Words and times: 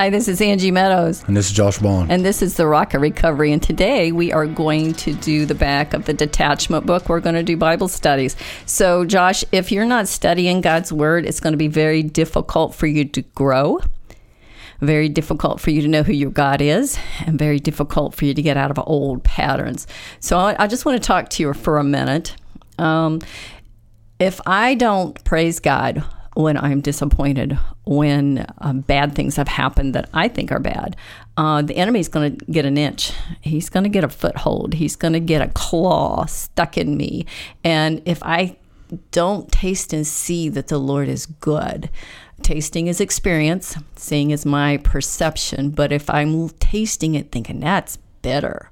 Hi, 0.00 0.08
this 0.08 0.28
is 0.28 0.40
Angie 0.40 0.70
Meadows. 0.70 1.22
And 1.26 1.36
this 1.36 1.50
is 1.50 1.52
Josh 1.52 1.76
Bond. 1.76 2.10
And 2.10 2.24
this 2.24 2.40
is 2.40 2.56
the 2.56 2.66
Rock 2.66 2.94
of 2.94 3.02
Recovery. 3.02 3.52
And 3.52 3.62
today 3.62 4.12
we 4.12 4.32
are 4.32 4.46
going 4.46 4.94
to 4.94 5.12
do 5.12 5.44
the 5.44 5.54
back 5.54 5.92
of 5.92 6.06
the 6.06 6.14
detachment 6.14 6.86
book. 6.86 7.10
We're 7.10 7.20
going 7.20 7.34
to 7.34 7.42
do 7.42 7.54
Bible 7.54 7.86
studies. 7.86 8.34
So, 8.64 9.04
Josh, 9.04 9.44
if 9.52 9.70
you're 9.70 9.84
not 9.84 10.08
studying 10.08 10.62
God's 10.62 10.90
Word, 10.90 11.26
it's 11.26 11.38
going 11.38 11.52
to 11.52 11.58
be 11.58 11.68
very 11.68 12.02
difficult 12.02 12.74
for 12.74 12.86
you 12.86 13.04
to 13.04 13.20
grow 13.20 13.78
very 14.80 15.10
difficult 15.10 15.60
for 15.60 15.70
you 15.70 15.82
to 15.82 15.88
know 15.88 16.02
who 16.02 16.14
your 16.14 16.30
God 16.30 16.62
is, 16.62 16.98
and 17.26 17.38
very 17.38 17.60
difficult 17.60 18.14
for 18.14 18.24
you 18.24 18.32
to 18.32 18.40
get 18.40 18.56
out 18.56 18.70
of 18.70 18.82
old 18.86 19.22
patterns. 19.22 19.86
So 20.20 20.38
I, 20.38 20.56
I 20.58 20.66
just 20.68 20.86
want 20.86 20.96
to 20.96 21.06
talk 21.06 21.28
to 21.28 21.42
you 21.42 21.52
for 21.52 21.76
a 21.76 21.84
minute. 21.84 22.34
Um, 22.78 23.20
if 24.18 24.40
I 24.46 24.76
don't 24.76 25.22
praise 25.24 25.60
God 25.60 26.02
when 26.34 26.56
I'm 26.56 26.80
disappointed, 26.80 27.58
when 27.84 28.46
um, 28.58 28.80
bad 28.80 29.14
things 29.14 29.36
have 29.36 29.48
happened 29.48 29.94
that 29.94 30.08
I 30.14 30.28
think 30.28 30.52
are 30.52 30.60
bad, 30.60 30.96
uh, 31.36 31.62
the 31.62 31.76
enemy's 31.76 32.08
going 32.08 32.36
to 32.36 32.44
get 32.46 32.64
an 32.64 32.78
inch. 32.78 33.12
He's 33.40 33.68
going 33.68 33.84
to 33.84 33.90
get 33.90 34.04
a 34.04 34.08
foothold. 34.08 34.74
He's 34.74 34.96
going 34.96 35.14
to 35.14 35.20
get 35.20 35.42
a 35.42 35.48
claw 35.48 36.26
stuck 36.26 36.78
in 36.78 36.96
me. 36.96 37.26
And 37.64 38.02
if 38.04 38.22
I 38.22 38.56
don't 39.10 39.50
taste 39.50 39.92
and 39.92 40.06
see 40.06 40.48
that 40.50 40.68
the 40.68 40.78
Lord 40.78 41.08
is 41.08 41.26
good, 41.26 41.90
tasting 42.42 42.86
is 42.86 43.00
experience, 43.00 43.76
seeing 43.96 44.30
is 44.30 44.46
my 44.46 44.76
perception. 44.78 45.70
But 45.70 45.92
if 45.92 46.08
I'm 46.08 46.48
tasting 46.50 47.14
it 47.14 47.32
thinking 47.32 47.60
that's 47.60 47.98
better, 48.22 48.70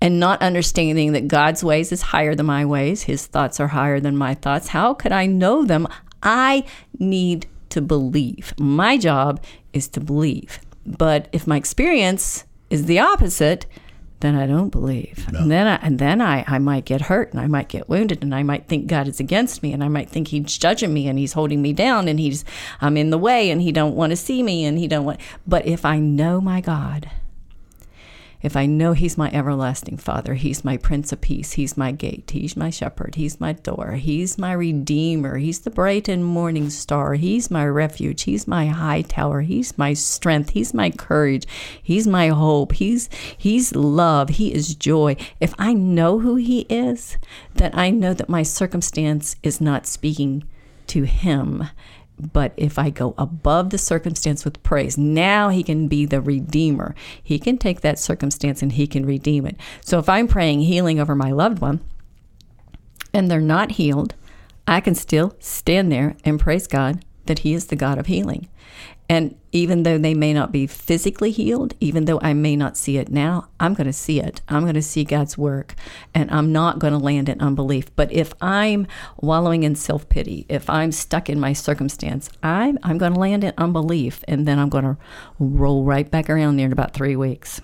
and 0.00 0.20
not 0.20 0.40
understanding 0.42 1.12
that 1.12 1.28
God's 1.28 1.64
ways 1.64 1.90
is 1.90 2.02
higher 2.02 2.34
than 2.34 2.46
my 2.46 2.64
ways, 2.64 3.02
his 3.02 3.26
thoughts 3.26 3.58
are 3.58 3.68
higher 3.68 3.98
than 3.98 4.16
my 4.16 4.34
thoughts, 4.34 4.68
how 4.68 4.94
could 4.94 5.12
I 5.12 5.26
know 5.26 5.64
them? 5.64 5.88
I 6.22 6.64
need 6.98 7.46
to 7.70 7.80
believe. 7.80 8.54
My 8.58 8.96
job 8.96 9.42
is 9.72 9.88
to 9.88 10.00
believe. 10.00 10.60
But 10.86 11.28
if 11.32 11.46
my 11.46 11.56
experience 11.56 12.44
is 12.70 12.86
the 12.86 12.98
opposite, 12.98 13.66
then 14.20 14.34
I 14.34 14.46
don't 14.46 14.70
believe. 14.70 15.30
No. 15.32 15.40
And 15.40 15.50
then 15.50 15.66
I, 15.66 15.76
and 15.76 15.98
then 15.98 16.20
I, 16.20 16.44
I 16.48 16.58
might 16.58 16.84
get 16.84 17.02
hurt 17.02 17.32
and 17.32 17.40
I 17.40 17.46
might 17.46 17.68
get 17.68 17.88
wounded 17.88 18.22
and 18.22 18.34
I 18.34 18.42
might 18.42 18.66
think 18.66 18.88
God 18.88 19.06
is 19.06 19.20
against 19.20 19.62
me 19.62 19.72
and 19.72 19.84
I 19.84 19.88
might 19.88 20.10
think 20.10 20.28
he's 20.28 20.58
judging 20.58 20.92
me 20.92 21.06
and 21.06 21.18
he's 21.18 21.34
holding 21.34 21.62
me 21.62 21.72
down 21.72 22.08
and 22.08 22.18
he's 22.18 22.44
I'm 22.80 22.96
in 22.96 23.10
the 23.10 23.18
way 23.18 23.50
and 23.50 23.62
he 23.62 23.70
don't 23.70 23.94
want 23.94 24.10
to 24.10 24.16
see 24.16 24.42
me 24.42 24.64
and 24.64 24.76
he 24.78 24.88
don't 24.88 25.04
want 25.04 25.20
but 25.46 25.66
if 25.66 25.84
I 25.84 25.98
know 25.98 26.40
my 26.40 26.60
God 26.60 27.10
if 28.40 28.56
I 28.56 28.66
know 28.66 28.92
He's 28.92 29.18
my 29.18 29.30
everlasting 29.32 29.96
Father, 29.96 30.34
He's 30.34 30.64
my 30.64 30.76
Prince 30.76 31.12
of 31.12 31.20
Peace, 31.20 31.52
He's 31.52 31.76
my 31.76 31.92
gate, 31.92 32.30
He's 32.30 32.56
my 32.56 32.70
shepherd, 32.70 33.16
He's 33.16 33.40
my 33.40 33.52
door, 33.52 33.92
He's 33.92 34.38
my 34.38 34.52
Redeemer, 34.52 35.38
He's 35.38 35.60
the 35.60 35.70
bright 35.70 36.08
and 36.08 36.24
morning 36.24 36.70
star, 36.70 37.14
He's 37.14 37.50
my 37.50 37.66
refuge, 37.66 38.22
He's 38.22 38.46
my 38.46 38.66
high 38.66 39.02
tower, 39.02 39.40
He's 39.40 39.76
my 39.76 39.92
strength, 39.92 40.50
He's 40.50 40.72
my 40.72 40.90
courage, 40.90 41.46
He's 41.82 42.06
my 42.06 42.28
hope, 42.28 42.72
He's 42.72 43.08
He's 43.36 43.74
love, 43.74 44.28
He 44.28 44.54
is 44.54 44.74
joy. 44.74 45.16
If 45.40 45.54
I 45.58 45.72
know 45.72 46.20
who 46.20 46.36
He 46.36 46.60
is, 46.68 47.16
then 47.54 47.72
I 47.74 47.90
know 47.90 48.14
that 48.14 48.28
my 48.28 48.42
circumstance 48.42 49.36
is 49.42 49.60
not 49.60 49.86
speaking 49.86 50.44
to 50.88 51.02
Him 51.02 51.68
but 52.32 52.52
if 52.56 52.78
I 52.78 52.90
go 52.90 53.14
above 53.18 53.70
the 53.70 53.78
circumstance 53.78 54.44
with 54.44 54.62
praise, 54.62 54.98
now 54.98 55.48
he 55.48 55.62
can 55.62 55.88
be 55.88 56.06
the 56.06 56.20
redeemer. 56.20 56.94
He 57.22 57.38
can 57.38 57.58
take 57.58 57.80
that 57.80 57.98
circumstance 57.98 58.62
and 58.62 58.72
he 58.72 58.86
can 58.86 59.06
redeem 59.06 59.46
it. 59.46 59.56
So 59.80 59.98
if 59.98 60.08
I'm 60.08 60.28
praying 60.28 60.60
healing 60.60 61.00
over 61.00 61.14
my 61.14 61.30
loved 61.30 61.60
one 61.60 61.80
and 63.12 63.30
they're 63.30 63.40
not 63.40 63.72
healed, 63.72 64.14
I 64.66 64.80
can 64.80 64.94
still 64.94 65.34
stand 65.40 65.90
there 65.90 66.16
and 66.24 66.38
praise 66.38 66.66
God 66.66 67.02
that 67.28 67.40
he 67.40 67.54
is 67.54 67.66
the 67.66 67.76
God 67.76 67.98
of 67.98 68.06
healing. 68.06 68.48
And 69.08 69.36
even 69.52 69.84
though 69.84 69.96
they 69.96 70.12
may 70.12 70.34
not 70.34 70.52
be 70.52 70.66
physically 70.66 71.30
healed, 71.30 71.72
even 71.80 72.04
though 72.04 72.20
I 72.22 72.34
may 72.34 72.56
not 72.56 72.76
see 72.76 72.98
it 72.98 73.08
now, 73.08 73.48
I'm 73.58 73.72
going 73.72 73.86
to 73.86 73.92
see 73.92 74.20
it. 74.20 74.42
I'm 74.48 74.62
going 74.62 74.74
to 74.74 74.82
see 74.82 75.02
God's 75.02 75.38
work 75.38 75.74
and 76.14 76.30
I'm 76.30 76.52
not 76.52 76.78
going 76.78 76.92
to 76.92 76.98
land 76.98 77.30
in 77.30 77.40
unbelief. 77.40 77.94
But 77.96 78.12
if 78.12 78.34
I'm 78.42 78.86
wallowing 79.16 79.62
in 79.62 79.76
self 79.76 80.08
pity, 80.10 80.44
if 80.50 80.68
I'm 80.68 80.92
stuck 80.92 81.30
in 81.30 81.40
my 81.40 81.54
circumstance, 81.54 82.28
I'm, 82.42 82.78
I'm 82.82 82.98
going 82.98 83.14
to 83.14 83.20
land 83.20 83.44
in 83.44 83.54
unbelief 83.56 84.22
and 84.28 84.46
then 84.46 84.58
I'm 84.58 84.68
going 84.68 84.84
to 84.84 84.98
roll 85.38 85.84
right 85.84 86.10
back 86.10 86.28
around 86.28 86.56
there 86.56 86.66
in 86.66 86.72
about 86.72 86.92
three 86.92 87.16
weeks. 87.16 87.62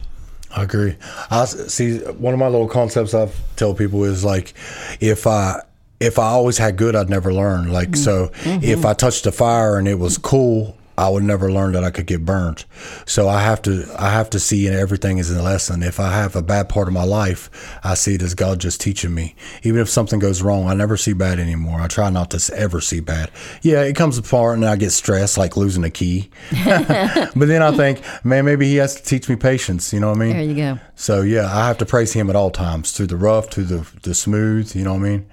I 0.51 0.63
agree. 0.63 0.97
I 1.31 1.45
see 1.45 1.99
one 1.99 2.33
of 2.33 2.41
my 2.41 2.49
little 2.49 2.69
concepts 2.69 3.13
I 3.13 3.29
tell 3.57 3.75
people 3.75 4.05
is 4.05 4.25
like 4.25 4.55
if 5.01 5.27
I 5.27 5.61
if 6.05 6.19
I 6.19 6.29
always 6.29 6.59
had 6.59 6.77
good, 6.77 6.95
I'd 6.95 7.11
never 7.11 7.33
learn. 7.33 7.73
Like 7.73 7.91
mm-hmm. 7.91 8.03
so, 8.03 8.29
mm-hmm. 8.29 8.63
if 8.63 8.85
I 8.85 8.95
touched 8.95 9.27
a 9.27 9.33
fire 9.33 9.77
and 9.77 9.89
it 9.89 9.99
was 9.99 10.19
cool, 10.19 10.77
I 10.97 11.09
would 11.09 11.25
never 11.25 11.51
learn 11.51 11.73
that 11.73 11.83
I 11.83 11.91
could 11.91 12.07
get 12.07 12.25
burned. 12.25 12.65
So 13.05 13.29
I 13.29 13.43
have 13.43 13.61
to 13.63 13.85
I 13.99 14.11
have 14.13 14.31
to 14.31 14.39
see 14.39 14.69
everything 14.69 15.19
as 15.19 15.31
a 15.31 15.43
lesson. 15.43 15.83
If 15.83 15.99
I 15.99 16.13
have 16.13 16.37
a 16.37 16.43
bad 16.43 16.69
part 16.69 16.87
of 16.87 16.95
my 16.95 17.03
life, 17.03 17.51
I 17.83 17.95
see 17.95 18.15
it 18.15 18.23
as 18.23 18.35
God 18.35 18.61
just 18.61 18.81
teaching 18.81 19.13
me. 19.13 19.35
Even 19.65 19.81
if 19.81 19.89
something 19.89 20.21
goes 20.21 20.41
wrong, 20.41 20.69
I 20.69 20.75
never 20.75 20.97
see 20.97 21.13
bad 21.13 21.41
anymore. 21.41 21.81
I 21.81 21.89
try 21.89 22.11
not 22.11 22.31
to 22.31 22.55
ever 22.55 22.81
see 22.81 23.01
bad. 23.01 23.31
Yeah, 23.63 23.83
it 23.83 23.97
comes 23.97 24.19
apart 24.19 24.55
and 24.55 24.65
I 24.65 24.77
get 24.77 24.91
stressed 24.91 25.37
like 25.37 25.57
losing 25.57 25.83
a 25.83 25.91
key. 25.91 26.31
but 26.65 27.35
then 27.35 27.63
I 27.63 27.77
think, 27.77 28.01
man, 28.25 28.45
maybe 28.45 28.67
he 28.69 28.77
has 28.77 28.95
to 28.95 29.03
teach 29.03 29.29
me 29.29 29.35
patience, 29.35 29.93
you 29.93 29.99
know 29.99 30.11
what 30.11 30.19
I 30.19 30.21
mean? 30.21 30.37
There 30.37 30.45
you 30.45 30.55
go. 30.55 30.79
So 30.95 31.23
yeah, 31.23 31.47
I 31.47 31.67
have 31.67 31.79
to 31.79 31.87
praise 31.87 32.13
him 32.13 32.31
at 32.31 32.37
all 32.37 32.51
times, 32.51 32.93
through 32.93 33.09
the 33.09 33.17
rough, 33.17 33.51
through 33.51 33.65
the 33.65 33.87
the 34.03 34.15
smooth, 34.15 34.77
you 34.77 34.85
know 34.85 34.93
what 34.93 35.01
I 35.01 35.09
mean? 35.09 35.27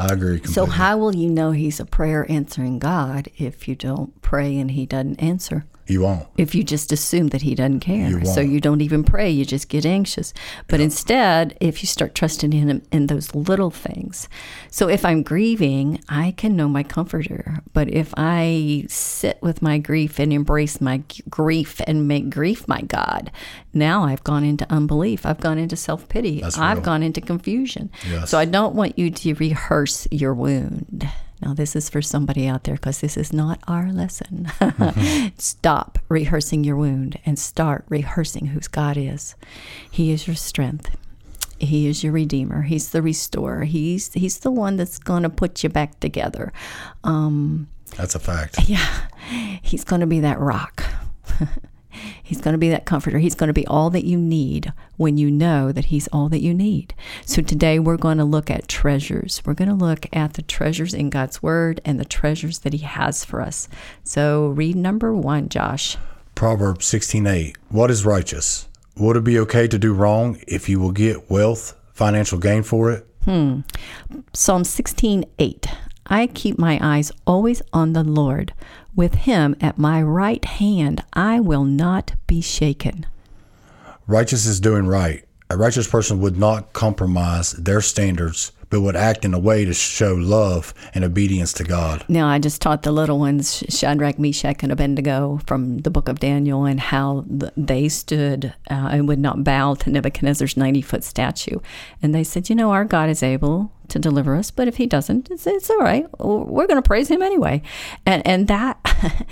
I 0.00 0.14
agree. 0.14 0.38
Completely. 0.38 0.54
So 0.54 0.64
how 0.64 0.96
will 0.96 1.14
you 1.14 1.28
know 1.28 1.50
he's 1.50 1.78
a 1.78 1.84
prayer 1.84 2.24
answering 2.30 2.78
God 2.78 3.28
if 3.36 3.68
you 3.68 3.74
don't 3.74 4.20
pray 4.22 4.56
and 4.56 4.70
he 4.70 4.86
doesn't 4.86 5.20
answer? 5.20 5.66
You 5.90 6.02
won't. 6.02 6.26
If 6.38 6.54
you 6.54 6.62
just 6.62 6.92
assume 6.92 7.28
that 7.28 7.42
he 7.42 7.54
doesn't 7.54 7.80
care. 7.80 8.08
You 8.08 8.24
so 8.24 8.40
you 8.40 8.60
don't 8.60 8.80
even 8.80 9.02
pray, 9.02 9.28
you 9.28 9.44
just 9.44 9.68
get 9.68 9.84
anxious. 9.84 10.32
But 10.68 10.78
yeah. 10.78 10.84
instead, 10.84 11.56
if 11.60 11.82
you 11.82 11.86
start 11.86 12.14
trusting 12.14 12.52
in 12.52 12.68
him 12.68 12.82
in 12.92 13.08
those 13.08 13.34
little 13.34 13.70
things. 13.70 14.28
So 14.70 14.88
if 14.88 15.04
I'm 15.04 15.22
grieving, 15.22 16.00
I 16.08 16.32
can 16.36 16.54
know 16.56 16.68
my 16.68 16.82
comforter. 16.82 17.60
But 17.72 17.90
if 17.90 18.14
I 18.16 18.84
sit 18.88 19.38
with 19.42 19.62
my 19.62 19.78
grief 19.78 20.18
and 20.20 20.32
embrace 20.32 20.80
my 20.80 21.02
grief 21.28 21.80
and 21.86 22.06
make 22.06 22.30
grief 22.30 22.68
my 22.68 22.82
God, 22.82 23.32
now 23.72 24.04
I've 24.04 24.22
gone 24.24 24.44
into 24.44 24.66
unbelief. 24.70 25.26
I've 25.26 25.40
gone 25.40 25.58
into 25.58 25.76
self 25.76 26.08
pity. 26.08 26.42
I've 26.44 26.82
gone 26.82 27.02
into 27.02 27.20
confusion. 27.20 27.90
Yes. 28.08 28.30
So 28.30 28.38
I 28.38 28.44
don't 28.44 28.74
want 28.74 28.98
you 28.98 29.10
to 29.10 29.34
rehearse 29.34 30.06
your 30.10 30.34
wound. 30.34 31.08
Now, 31.42 31.54
this 31.54 31.74
is 31.74 31.88
for 31.88 32.02
somebody 32.02 32.46
out 32.46 32.64
there 32.64 32.74
because 32.74 33.00
this 33.00 33.16
is 33.16 33.32
not 33.32 33.60
our 33.66 33.92
lesson. 33.92 34.46
mm-hmm. 34.60 35.28
Stop 35.38 35.98
rehearsing 36.08 36.64
your 36.64 36.76
wound 36.76 37.18
and 37.24 37.38
start 37.38 37.84
rehearsing 37.88 38.46
whose 38.46 38.68
God 38.68 38.96
is. 38.96 39.34
He 39.90 40.12
is 40.12 40.26
your 40.26 40.36
strength. 40.36 40.96
He 41.58 41.86
is 41.86 42.02
your 42.02 42.12
redeemer. 42.12 42.62
He's 42.62 42.90
the 42.90 43.02
restorer. 43.02 43.64
He's 43.64 44.12
he's 44.14 44.38
the 44.38 44.50
one 44.50 44.76
that's 44.76 44.98
going 44.98 45.24
to 45.24 45.30
put 45.30 45.62
you 45.62 45.68
back 45.68 46.00
together. 46.00 46.52
Um, 47.04 47.68
that's 47.96 48.14
a 48.14 48.18
fact. 48.18 48.68
Yeah, 48.68 48.86
he's 49.62 49.84
going 49.84 50.00
to 50.00 50.06
be 50.06 50.20
that 50.20 50.38
rock. 50.38 50.84
He's 52.22 52.40
going 52.40 52.52
to 52.52 52.58
be 52.58 52.70
that 52.70 52.84
comforter. 52.84 53.18
He's 53.18 53.34
going 53.34 53.48
to 53.48 53.54
be 53.54 53.66
all 53.66 53.90
that 53.90 54.04
you 54.04 54.18
need 54.18 54.72
when 54.96 55.16
you 55.16 55.30
know 55.30 55.72
that 55.72 55.86
He's 55.86 56.08
all 56.08 56.28
that 56.28 56.42
you 56.42 56.54
need. 56.54 56.94
So 57.24 57.42
today 57.42 57.78
we're 57.78 57.96
going 57.96 58.18
to 58.18 58.24
look 58.24 58.50
at 58.50 58.68
treasures. 58.68 59.42
We're 59.44 59.54
going 59.54 59.70
to 59.70 59.74
look 59.74 60.06
at 60.12 60.34
the 60.34 60.42
treasures 60.42 60.94
in 60.94 61.10
God's 61.10 61.42
Word 61.42 61.80
and 61.84 61.98
the 61.98 62.04
treasures 62.04 62.60
that 62.60 62.72
He 62.72 62.84
has 62.84 63.24
for 63.24 63.40
us. 63.40 63.68
So 64.04 64.48
read 64.48 64.76
number 64.76 65.14
one, 65.14 65.48
Josh. 65.48 65.96
Proverbs 66.34 66.86
16:8. 66.86 67.56
What 67.68 67.90
is 67.90 68.04
righteous? 68.04 68.68
Would 68.96 69.16
it 69.16 69.24
be 69.24 69.38
okay 69.40 69.68
to 69.68 69.78
do 69.78 69.92
wrong 69.92 70.38
if 70.46 70.68
you 70.68 70.80
will 70.80 70.92
get 70.92 71.30
wealth, 71.30 71.74
financial 71.92 72.38
gain 72.38 72.62
for 72.62 72.90
it? 72.90 73.06
Hmm. 73.24 73.60
Psalm 74.32 74.64
16:8. 74.64 75.66
I 76.06 76.26
keep 76.26 76.58
my 76.58 76.78
eyes 76.82 77.12
always 77.26 77.62
on 77.72 77.92
the 77.92 78.02
Lord. 78.02 78.52
With 78.94 79.14
him 79.14 79.56
at 79.60 79.78
my 79.78 80.02
right 80.02 80.44
hand, 80.44 81.02
I 81.12 81.40
will 81.40 81.64
not 81.64 82.14
be 82.26 82.40
shaken. 82.40 83.06
Righteous 84.06 84.46
is 84.46 84.60
doing 84.60 84.86
right. 84.86 85.24
A 85.48 85.56
righteous 85.56 85.88
person 85.88 86.20
would 86.20 86.36
not 86.36 86.72
compromise 86.72 87.52
their 87.52 87.80
standards 87.80 88.52
but 88.70 88.80
would 88.80 88.96
act 88.96 89.24
in 89.24 89.34
a 89.34 89.38
way 89.38 89.64
to 89.64 89.74
show 89.74 90.14
love 90.14 90.72
and 90.94 91.04
obedience 91.04 91.52
to 91.54 91.64
God. 91.64 92.04
Now, 92.08 92.28
I 92.28 92.38
just 92.38 92.62
taught 92.62 92.84
the 92.84 92.92
little 92.92 93.18
ones, 93.18 93.62
Shadrach, 93.68 94.18
Meshach, 94.18 94.62
and 94.62 94.72
Abednego, 94.72 95.40
from 95.46 95.78
the 95.78 95.90
book 95.90 96.08
of 96.08 96.20
Daniel, 96.20 96.64
and 96.64 96.80
how 96.80 97.24
they 97.28 97.88
stood 97.88 98.54
uh, 98.70 98.88
and 98.92 99.08
would 99.08 99.18
not 99.18 99.44
bow 99.44 99.74
to 99.74 99.90
Nebuchadnezzar's 99.90 100.56
90 100.56 100.82
foot 100.82 101.04
statue. 101.04 101.58
And 102.00 102.14
they 102.14 102.24
said, 102.24 102.48
You 102.48 102.54
know, 102.54 102.70
our 102.70 102.84
God 102.84 103.10
is 103.10 103.22
able 103.22 103.72
to 103.90 103.98
deliver 103.98 104.36
us, 104.36 104.50
but 104.50 104.68
if 104.68 104.76
he 104.76 104.86
doesn't, 104.86 105.30
it's, 105.30 105.46
it's 105.46 105.70
all 105.70 105.78
right. 105.78 106.06
We're 106.18 106.66
going 106.66 106.82
to 106.82 106.86
praise 106.86 107.08
him 107.08 107.22
anyway. 107.22 107.62
And, 108.06 108.26
and 108.26 108.48
that, 108.48 108.78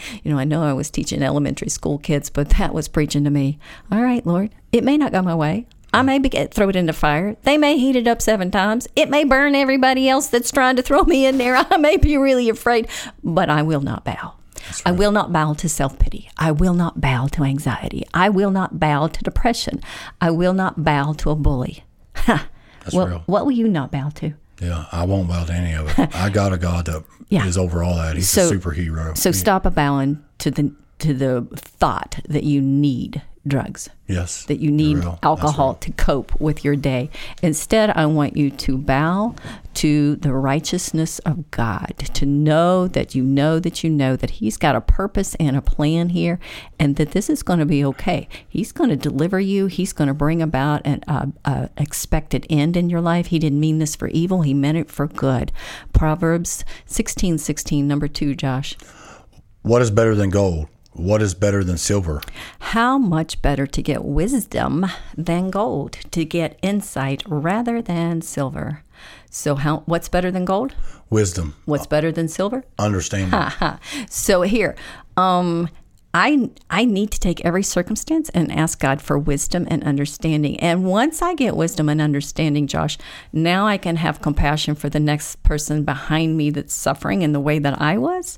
you 0.22 0.30
know, 0.30 0.38
I 0.38 0.44
know 0.44 0.62
I 0.62 0.72
was 0.72 0.90
teaching 0.90 1.22
elementary 1.22 1.68
school 1.68 1.98
kids, 1.98 2.30
but 2.30 2.50
that 2.50 2.74
was 2.74 2.88
preaching 2.88 3.24
to 3.24 3.30
me. 3.30 3.58
All 3.90 4.02
right, 4.02 4.24
Lord, 4.26 4.50
it 4.72 4.84
may 4.84 4.96
not 4.96 5.12
go 5.12 5.22
my 5.22 5.34
way. 5.34 5.66
I 5.92 6.02
may 6.02 6.18
be, 6.18 6.28
throw 6.28 6.68
it 6.68 6.76
into 6.76 6.92
fire. 6.92 7.36
They 7.42 7.56
may 7.56 7.78
heat 7.78 7.96
it 7.96 8.06
up 8.06 8.20
seven 8.20 8.50
times. 8.50 8.86
It 8.94 9.08
may 9.08 9.24
burn 9.24 9.54
everybody 9.54 10.08
else 10.08 10.26
that's 10.26 10.50
trying 10.50 10.76
to 10.76 10.82
throw 10.82 11.02
me 11.04 11.24
in 11.26 11.38
there. 11.38 11.56
I 11.56 11.76
may 11.78 11.96
be 11.96 12.16
really 12.18 12.48
afraid, 12.48 12.88
but 13.24 13.48
I 13.48 13.62
will 13.62 13.80
not 13.80 14.04
bow. 14.04 14.34
I 14.84 14.92
will 14.92 15.12
not 15.12 15.32
bow 15.32 15.54
to 15.54 15.68
self 15.68 15.98
pity. 15.98 16.30
I 16.36 16.52
will 16.52 16.74
not 16.74 17.00
bow 17.00 17.26
to 17.28 17.44
anxiety. 17.44 18.04
I 18.12 18.28
will 18.28 18.50
not 18.50 18.78
bow 18.78 19.06
to 19.06 19.24
depression. 19.24 19.80
I 20.20 20.30
will 20.30 20.52
not 20.52 20.84
bow 20.84 21.14
to 21.14 21.30
a 21.30 21.34
bully. 21.34 21.84
That's 22.26 22.92
well, 22.92 23.06
real. 23.06 23.22
what 23.26 23.44
will 23.44 23.52
you 23.52 23.68
not 23.68 23.90
bow 23.90 24.10
to? 24.16 24.34
Yeah, 24.60 24.86
I 24.92 25.04
won't 25.04 25.28
bow 25.28 25.44
to 25.44 25.52
any 25.52 25.72
of 25.74 25.96
it. 25.98 26.14
I 26.16 26.30
got 26.30 26.52
a 26.52 26.58
God 26.58 26.86
that 26.86 27.04
is 27.30 27.56
Yeah. 27.56 27.62
over 27.62 27.82
all 27.84 27.96
that. 27.96 28.16
He's 28.16 28.28
So- 28.28 28.48
a 28.48 28.52
superhero. 28.52 29.16
So 29.16 29.30
stop 29.32 29.72
bowing 29.74 30.22
to 30.38 30.50
the 30.50 30.72
to 31.00 31.14
the 31.14 31.46
thought 31.54 32.18
that 32.28 32.42
you 32.42 32.60
need 32.60 33.22
drugs. 33.48 33.88
yes, 34.06 34.44
that 34.44 34.60
you 34.60 34.70
need 34.70 34.98
alcohol 35.22 35.70
real. 35.70 35.74
to 35.74 35.92
cope 35.92 36.40
with 36.40 36.64
your 36.64 36.76
day. 36.76 37.10
Instead, 37.42 37.90
I 37.90 38.06
want 38.06 38.36
you 38.36 38.50
to 38.50 38.78
bow 38.78 39.34
to 39.74 40.16
the 40.16 40.32
righteousness 40.32 41.18
of 41.20 41.50
God, 41.50 41.94
to 42.14 42.26
know 42.26 42.88
that 42.88 43.14
you 43.14 43.22
know 43.22 43.58
that 43.58 43.82
you 43.82 43.90
know 43.90 44.16
that 44.16 44.30
He's 44.30 44.56
got 44.56 44.76
a 44.76 44.80
purpose 44.80 45.34
and 45.36 45.56
a 45.56 45.62
plan 45.62 46.10
here, 46.10 46.38
and 46.78 46.96
that 46.96 47.12
this 47.12 47.30
is 47.30 47.42
going 47.42 47.58
to 47.58 47.66
be 47.66 47.84
okay. 47.84 48.28
He's 48.48 48.72
going 48.72 48.90
to 48.90 48.96
deliver 48.96 49.40
you. 49.40 49.66
He's 49.66 49.92
going 49.92 50.08
to 50.08 50.14
bring 50.14 50.42
about 50.42 50.82
an 50.84 51.02
uh, 51.08 51.26
uh, 51.44 51.68
expected 51.76 52.46
end 52.50 52.76
in 52.76 52.90
your 52.90 53.00
life. 53.00 53.26
He 53.26 53.38
didn't 53.38 53.60
mean 53.60 53.78
this 53.78 53.96
for 53.96 54.08
evil. 54.08 54.42
He 54.42 54.54
meant 54.54 54.78
it 54.78 54.90
for 54.90 55.06
good. 55.06 55.52
Proverbs 55.92 56.64
sixteen 56.86 57.38
sixteen, 57.38 57.88
number 57.88 58.08
two, 58.08 58.34
Josh. 58.34 58.76
What 59.62 59.82
is 59.82 59.90
better 59.90 60.14
than 60.14 60.30
gold? 60.30 60.68
What 60.98 61.22
is 61.22 61.32
better 61.34 61.62
than 61.62 61.78
silver? 61.78 62.20
How 62.58 62.98
much 62.98 63.40
better 63.40 63.66
to 63.68 63.82
get 63.82 64.04
wisdom 64.04 64.84
than 65.16 65.48
gold, 65.50 65.92
to 66.10 66.24
get 66.24 66.58
insight 66.60 67.22
rather 67.26 67.80
than 67.80 68.20
silver. 68.20 68.82
So, 69.30 69.54
how 69.54 69.84
what's 69.86 70.08
better 70.08 70.30
than 70.32 70.44
gold? 70.44 70.74
Wisdom, 71.08 71.54
What's 71.66 71.86
better 71.86 72.10
than 72.10 72.26
silver? 72.28 72.64
understanding. 72.78 73.40
So 74.10 74.42
here, 74.42 74.74
um, 75.16 75.68
I 76.20 76.50
I 76.68 76.84
need 76.84 77.12
to 77.12 77.20
take 77.20 77.44
every 77.44 77.62
circumstance 77.62 78.28
and 78.30 78.50
ask 78.50 78.80
God 78.80 79.00
for 79.00 79.16
wisdom 79.16 79.68
and 79.70 79.84
understanding. 79.84 80.58
And 80.58 80.84
once 80.84 81.22
I 81.22 81.34
get 81.34 81.54
wisdom 81.54 81.88
and 81.88 82.00
understanding, 82.00 82.66
Josh, 82.66 82.98
now 83.32 83.68
I 83.68 83.78
can 83.78 83.94
have 83.94 84.20
compassion 84.20 84.74
for 84.74 84.88
the 84.88 84.98
next 84.98 85.40
person 85.44 85.84
behind 85.84 86.36
me 86.36 86.50
that's 86.50 86.74
suffering 86.74 87.22
in 87.22 87.30
the 87.32 87.38
way 87.38 87.60
that 87.60 87.80
I 87.80 87.98
was. 87.98 88.36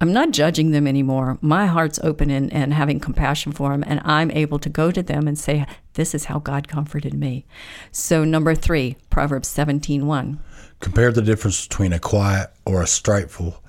I'm 0.00 0.12
not 0.12 0.32
judging 0.32 0.72
them 0.72 0.88
anymore. 0.88 1.38
My 1.40 1.66
heart's 1.66 2.00
open 2.02 2.30
and, 2.30 2.52
and 2.52 2.74
having 2.74 2.98
compassion 2.98 3.52
for 3.52 3.70
them, 3.70 3.84
and 3.86 4.00
I'm 4.04 4.32
able 4.32 4.58
to 4.58 4.68
go 4.68 4.90
to 4.90 5.02
them 5.02 5.28
and 5.28 5.38
say, 5.38 5.66
"This 5.94 6.16
is 6.16 6.24
how 6.24 6.40
God 6.40 6.66
comforted 6.66 7.14
me." 7.14 7.46
So 7.92 8.24
number 8.24 8.56
three, 8.56 8.96
Proverbs 9.08 9.48
17:1. 9.48 10.40
Compare 10.80 11.12
the 11.12 11.22
difference 11.22 11.64
between 11.68 11.92
a 11.92 12.00
quiet 12.00 12.50
or 12.64 12.82
a 12.82 12.86
strifeful 12.86 13.60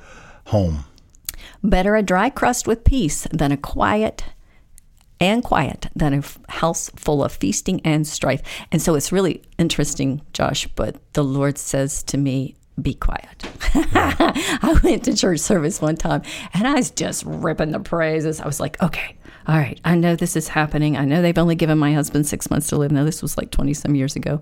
home. 0.45 0.85
Better 1.63 1.95
a 1.95 2.03
dry 2.03 2.29
crust 2.29 2.67
with 2.67 2.83
peace 2.83 3.27
than 3.31 3.51
a 3.51 3.57
quiet 3.57 4.23
and 5.19 5.43
quiet 5.43 5.87
than 5.95 6.13
a 6.15 6.51
house 6.51 6.89
full 6.95 7.23
of 7.23 7.31
feasting 7.31 7.79
and 7.85 8.07
strife. 8.07 8.41
And 8.71 8.81
so 8.81 8.95
it's 8.95 9.11
really 9.11 9.43
interesting, 9.59 10.21
Josh, 10.33 10.67
but 10.75 10.97
the 11.13 11.23
Lord 11.23 11.57
says 11.59 12.01
to 12.03 12.17
me, 12.17 12.55
be 12.81 12.95
quiet. 12.95 13.45
I 13.75 14.79
went 14.83 15.03
to 15.03 15.15
church 15.15 15.39
service 15.39 15.81
one 15.81 15.97
time 15.97 16.23
and 16.53 16.67
I 16.67 16.73
was 16.75 16.89
just 16.89 17.23
ripping 17.25 17.71
the 17.71 17.79
praises. 17.79 18.41
I 18.41 18.47
was 18.47 18.59
like, 18.59 18.81
okay, 18.81 19.15
all 19.47 19.57
right, 19.57 19.79
I 19.83 19.95
know 19.95 20.15
this 20.15 20.35
is 20.35 20.49
happening. 20.49 20.97
I 20.97 21.05
know 21.05 21.21
they've 21.21 21.37
only 21.37 21.55
given 21.55 21.77
my 21.77 21.93
husband 21.93 22.27
six 22.27 22.49
months 22.49 22.67
to 22.69 22.77
live. 22.77 22.91
Now 22.91 23.03
this 23.03 23.21
was 23.21 23.37
like 23.37 23.51
twenty 23.51 23.73
some 23.73 23.95
years 23.95 24.15
ago, 24.15 24.41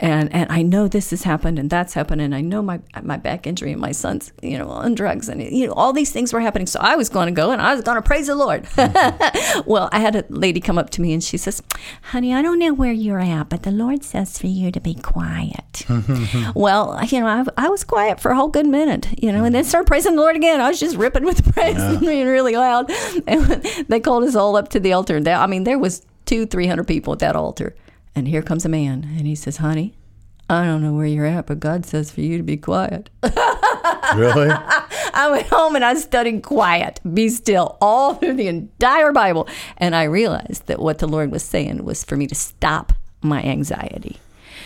and 0.00 0.32
and 0.32 0.50
I 0.50 0.62
know 0.62 0.88
this 0.88 1.10
has 1.10 1.22
happened 1.22 1.58
and 1.58 1.70
that's 1.70 1.94
happened, 1.94 2.20
and 2.20 2.34
I 2.34 2.40
know 2.40 2.62
my 2.62 2.80
my 3.02 3.16
back 3.16 3.46
injury 3.46 3.72
and 3.72 3.80
my 3.80 3.92
son's 3.92 4.32
you 4.42 4.58
know 4.58 4.68
on 4.68 4.94
drugs 4.94 5.28
and 5.28 5.42
you 5.42 5.66
know 5.66 5.72
all 5.74 5.92
these 5.92 6.10
things 6.10 6.32
were 6.32 6.40
happening. 6.40 6.66
So 6.66 6.80
I 6.80 6.96
was 6.96 7.08
going 7.08 7.26
to 7.26 7.32
go 7.32 7.50
and 7.50 7.60
I 7.60 7.74
was 7.74 7.82
going 7.82 7.96
to 7.96 8.02
praise 8.02 8.26
the 8.26 8.34
Lord. 8.34 8.66
well, 9.66 9.88
I 9.92 10.00
had 10.00 10.16
a 10.16 10.24
lady 10.28 10.60
come 10.60 10.78
up 10.78 10.90
to 10.90 11.00
me 11.00 11.12
and 11.12 11.22
she 11.22 11.36
says, 11.36 11.62
"Honey, 12.02 12.32
I 12.34 12.42
don't 12.42 12.58
know 12.58 12.72
where 12.72 12.92
you're 12.92 13.20
at, 13.20 13.48
but 13.48 13.62
the 13.62 13.70
Lord 13.70 14.02
says 14.04 14.38
for 14.38 14.46
you 14.46 14.70
to 14.70 14.80
be 14.80 14.94
quiet." 14.94 15.84
well, 16.54 16.98
you 17.04 17.20
know, 17.20 17.26
I, 17.26 17.66
I 17.66 17.68
was 17.68 17.84
quiet 17.84 18.20
for 18.20 18.30
a 18.30 18.36
whole 18.36 18.48
good 18.48 18.66
minute, 18.66 19.08
you 19.22 19.32
know, 19.32 19.44
and 19.44 19.54
then 19.54 19.64
started 19.64 19.86
praising 19.86 20.16
the 20.16 20.20
Lord 20.20 20.36
again. 20.36 20.60
I 20.60 20.68
was 20.68 20.80
just 20.80 20.96
ripping 20.96 21.24
with 21.24 21.52
praise 21.52 21.76
and 21.78 22.00
being 22.00 22.26
really 22.26 22.56
loud. 22.56 22.90
And 23.26 23.44
they 23.88 24.00
called 24.00 24.24
us 24.24 24.34
all 24.38 24.56
up 24.56 24.68
to 24.70 24.80
the 24.80 24.92
altar. 24.92 25.16
And 25.16 25.28
I 25.28 25.46
mean, 25.46 25.64
there 25.64 25.78
was 25.78 26.06
two, 26.24 26.46
three 26.46 26.66
hundred 26.66 26.86
people 26.86 27.12
at 27.12 27.18
that 27.18 27.36
altar. 27.36 27.74
And 28.14 28.26
here 28.26 28.42
comes 28.42 28.64
a 28.64 28.68
man, 28.68 29.04
and 29.16 29.26
he 29.26 29.34
says, 29.34 29.58
"Honey, 29.58 29.94
I 30.48 30.64
don't 30.64 30.82
know 30.82 30.94
where 30.94 31.06
you're 31.06 31.26
at, 31.26 31.46
but 31.46 31.60
God 31.60 31.84
says 31.84 32.10
for 32.10 32.22
you 32.22 32.38
to 32.38 32.42
be 32.42 32.56
quiet." 32.56 33.10
Really? 34.16 34.48
I 35.14 35.28
went 35.30 35.46
home 35.48 35.76
and 35.76 35.84
I 35.84 35.94
studied 35.94 36.42
quiet, 36.42 37.00
be 37.14 37.28
still, 37.28 37.76
all 37.80 38.14
through 38.14 38.34
the 38.34 38.48
entire 38.48 39.12
Bible. 39.12 39.48
And 39.76 39.94
I 39.94 40.04
realized 40.04 40.66
that 40.66 40.78
what 40.78 40.98
the 40.98 41.06
Lord 41.06 41.30
was 41.30 41.42
saying 41.42 41.84
was 41.84 42.04
for 42.04 42.16
me 42.16 42.26
to 42.26 42.34
stop 42.34 42.92
my 43.20 43.42
anxiety. 43.42 44.16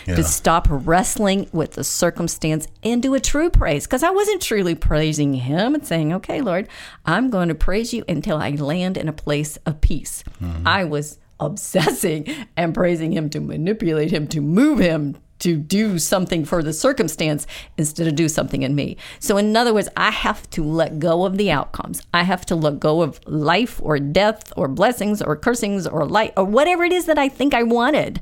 Yeah. 0.05 0.15
To 0.15 0.23
stop 0.23 0.67
wrestling 0.69 1.49
with 1.51 1.73
the 1.73 1.83
circumstance 1.83 2.67
and 2.83 3.01
do 3.01 3.13
a 3.13 3.19
true 3.19 3.49
praise. 3.49 3.85
Because 3.85 4.03
I 4.03 4.09
wasn't 4.09 4.41
truly 4.41 4.75
praising 4.75 5.33
Him 5.33 5.75
and 5.75 5.85
saying, 5.85 6.13
okay, 6.13 6.41
Lord, 6.41 6.67
I'm 7.05 7.29
going 7.29 7.49
to 7.49 7.55
praise 7.55 7.93
you 7.93 8.03
until 8.07 8.37
I 8.37 8.51
land 8.51 8.97
in 8.97 9.07
a 9.07 9.13
place 9.13 9.57
of 9.65 9.81
peace. 9.81 10.23
Mm-hmm. 10.41 10.67
I 10.67 10.83
was 10.83 11.19
obsessing 11.39 12.27
and 12.57 12.73
praising 12.73 13.11
Him 13.11 13.29
to 13.31 13.39
manipulate 13.39 14.11
Him, 14.11 14.27
to 14.29 14.41
move 14.41 14.79
Him, 14.79 15.17
to 15.43 15.57
do 15.57 15.99
something 15.99 16.45
for 16.45 16.63
the 16.63 16.71
circumstance 16.71 17.45
instead 17.77 18.07
of 18.07 18.15
do 18.15 18.29
something 18.29 18.61
in 18.61 18.75
me. 18.75 18.95
So, 19.19 19.35
in 19.35 19.55
other 19.57 19.73
words, 19.73 19.89
I 19.97 20.09
have 20.09 20.49
to 20.51 20.63
let 20.63 20.99
go 20.99 21.25
of 21.25 21.37
the 21.37 21.51
outcomes. 21.51 22.01
I 22.13 22.23
have 22.23 22.45
to 22.45 22.55
let 22.55 22.79
go 22.79 23.01
of 23.01 23.19
life 23.27 23.81
or 23.83 23.99
death 23.99 24.53
or 24.55 24.69
blessings 24.69 25.21
or 25.21 25.35
cursings 25.35 25.85
or 25.85 26.05
light 26.05 26.31
or 26.37 26.45
whatever 26.45 26.85
it 26.85 26.93
is 26.93 27.05
that 27.05 27.17
I 27.17 27.27
think 27.27 27.53
I 27.53 27.63
wanted. 27.63 28.21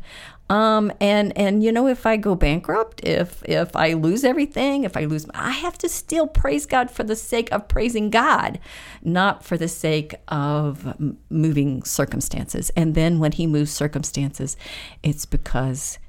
Um, 0.52 0.92
and 1.00 1.36
and 1.38 1.64
you 1.64 1.72
know, 1.72 1.88
if 1.88 2.06
I 2.06 2.18
go 2.18 2.36
bankrupt, 2.36 3.02
if 3.06 3.42
if 3.46 3.74
I 3.74 3.94
lose 3.94 4.26
everything, 4.26 4.84
if 4.84 4.98
I 4.98 5.06
lose, 5.06 5.26
I 5.34 5.52
have 5.52 5.78
to 5.78 5.88
still 5.88 6.28
praise 6.28 6.66
God 6.66 6.92
for 6.92 7.04
the 7.04 7.16
sake 7.16 7.50
of 7.54 7.70
praising 7.70 8.10
God, 8.10 8.60
not 9.02 9.46
for 9.46 9.58
the 9.58 9.70
sake 9.70 10.14
of 10.28 10.94
moving 11.30 11.84
circumstances. 11.84 12.70
And 12.76 12.96
then 12.96 13.20
when 13.20 13.32
He 13.32 13.48
moves 13.48 13.72
circumstances, 13.72 14.58
it's 15.04 15.26
because 15.26 16.00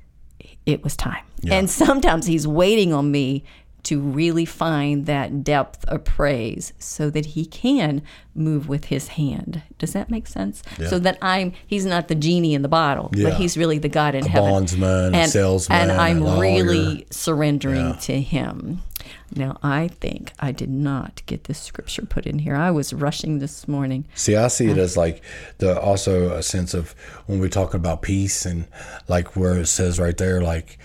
it 0.66 0.82
was 0.82 0.96
time. 0.96 1.24
And 1.50 1.70
sometimes 1.70 2.26
he's 2.26 2.46
waiting 2.46 2.92
on 2.92 3.10
me 3.10 3.44
to 3.84 4.00
really 4.00 4.44
find 4.44 5.06
that 5.06 5.42
depth 5.42 5.84
of 5.86 6.04
praise 6.04 6.72
so 6.78 7.10
that 7.10 7.26
he 7.26 7.44
can 7.44 8.02
move 8.34 8.68
with 8.68 8.86
his 8.86 9.08
hand. 9.08 9.62
Does 9.78 9.92
that 9.92 10.10
make 10.10 10.26
sense? 10.26 10.62
So 10.88 10.98
that 11.00 11.18
I'm 11.20 11.52
he's 11.66 11.84
not 11.84 12.08
the 12.08 12.14
genie 12.14 12.54
in 12.54 12.62
the 12.62 12.68
bottle, 12.68 13.10
Yeah. 13.14 13.30
but 13.30 13.38
he's 13.38 13.56
really 13.56 13.78
the 13.78 13.88
God 13.88 14.14
in 14.14 14.24
heaven. 14.24 14.50
bondsman, 14.50 15.14
a 15.14 15.18
and, 15.18 15.30
salesman, 15.30 15.80
And 15.80 15.90
a 15.90 15.94
I'm 15.96 16.38
really 16.38 17.06
surrendering 17.10 17.96
to 17.98 18.20
him. 18.20 18.82
Now 19.34 19.58
I 19.62 19.88
think 19.88 20.32
I 20.38 20.52
did 20.52 20.70
not 20.70 21.22
get 21.26 21.44
this 21.44 21.58
scripture 21.58 22.02
put 22.06 22.26
in 22.26 22.38
here. 22.38 22.54
I 22.54 22.70
was 22.70 22.92
rushing 22.92 23.38
this 23.38 23.66
morning. 23.66 24.04
See, 24.14 24.36
I 24.36 24.48
see 24.48 24.66
it 24.66 24.72
uh-huh. 24.72 24.80
as 24.80 24.96
like 24.96 25.22
the 25.58 25.80
also 25.80 26.34
a 26.36 26.42
sense 26.42 26.72
of 26.74 26.92
when 27.26 27.40
we're 27.40 27.48
talking 27.48 27.76
about 27.80 28.02
peace 28.02 28.46
and 28.46 28.66
like 29.08 29.34
where 29.34 29.58
it 29.58 29.66
says 29.66 29.98
right 29.98 30.16
there, 30.16 30.40
like 30.40 30.78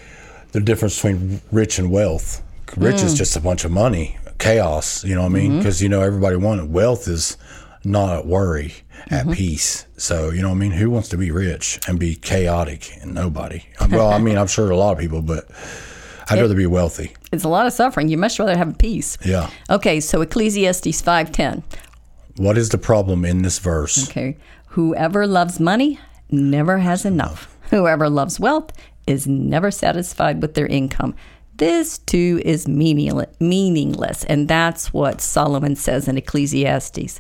the 0.52 0.62
difference 0.62 0.96
between 0.96 1.42
rich 1.52 1.78
and 1.78 1.92
wealth. 1.92 2.42
Rich 2.76 3.04
is 3.04 3.14
mm. 3.14 3.18
just 3.18 3.36
a 3.36 3.40
bunch 3.40 3.64
of 3.66 3.72
money, 3.72 4.18
chaos. 4.40 5.04
You 5.04 5.16
know 5.16 5.22
what 5.22 5.32
I 5.32 5.34
mean? 5.34 5.50
Mm-hmm. 5.52 5.58
Because 5.60 5.82
you 5.82 5.90
know 5.90 6.02
everybody 6.02 6.36
wanted 6.36 6.72
wealth 6.72 7.08
is 7.08 7.38
not 7.84 8.18
at 8.18 8.26
worry, 8.26 8.74
at 9.10 9.26
mm-hmm. 9.26 9.34
peace. 9.34 9.86
So 9.98 10.30
you 10.32 10.42
know 10.42 10.50
what 10.50 10.56
I 10.56 10.60
mean? 10.60 10.72
Who 10.72 10.90
wants 10.90 11.10
to 11.10 11.18
be 11.18 11.32
rich 11.32 11.80
and 11.88 12.00
be 12.00 12.16
chaotic? 12.16 12.92
And 13.02 13.14
nobody. 13.14 13.66
Well, 13.90 14.12
I 14.12 14.20
mean, 14.20 14.38
I'm 14.38 14.48
sure 14.48 14.70
a 14.70 14.78
lot 14.78 14.92
of 14.92 15.00
people, 15.00 15.22
but 15.22 15.48
I'd 16.30 16.40
rather 16.40 16.56
be 16.56 16.68
wealthy. 16.68 17.14
It's 17.32 17.44
a 17.44 17.50
lot 17.50 17.68
of 17.68 17.74
suffering. 17.74 18.10
You 18.10 18.18
much 18.18 18.40
rather 18.40 18.58
have 18.58 18.78
peace. 18.78 19.18
Yeah. 19.24 19.50
Okay, 19.70 20.00
so 20.00 20.22
Ecclesiastes 20.22 21.02
5:10. 21.02 21.64
What 22.38 22.58
is 22.58 22.70
the 22.70 22.78
problem 22.78 23.26
in 23.26 23.42
this 23.42 23.60
verse? 23.60 24.10
Okay. 24.10 24.38
Whoever 24.70 25.26
loves 25.26 25.60
money 25.60 26.00
never 26.30 26.80
has 26.80 27.06
enough. 27.06 27.56
Whoever 27.72 28.10
loves 28.10 28.40
wealth 28.40 28.72
is 29.08 29.26
never 29.26 29.72
satisfied 29.72 30.42
with 30.42 30.54
their 30.54 30.68
income. 30.68 31.16
This 31.58 31.98
too 31.98 32.40
is 32.46 32.68
meaningless, 32.68 34.24
and 34.26 34.48
that's 34.48 34.94
what 34.94 35.22
Solomon 35.22 35.76
says 35.76 36.08
in 36.08 36.18
Ecclesiastes. 36.18 37.20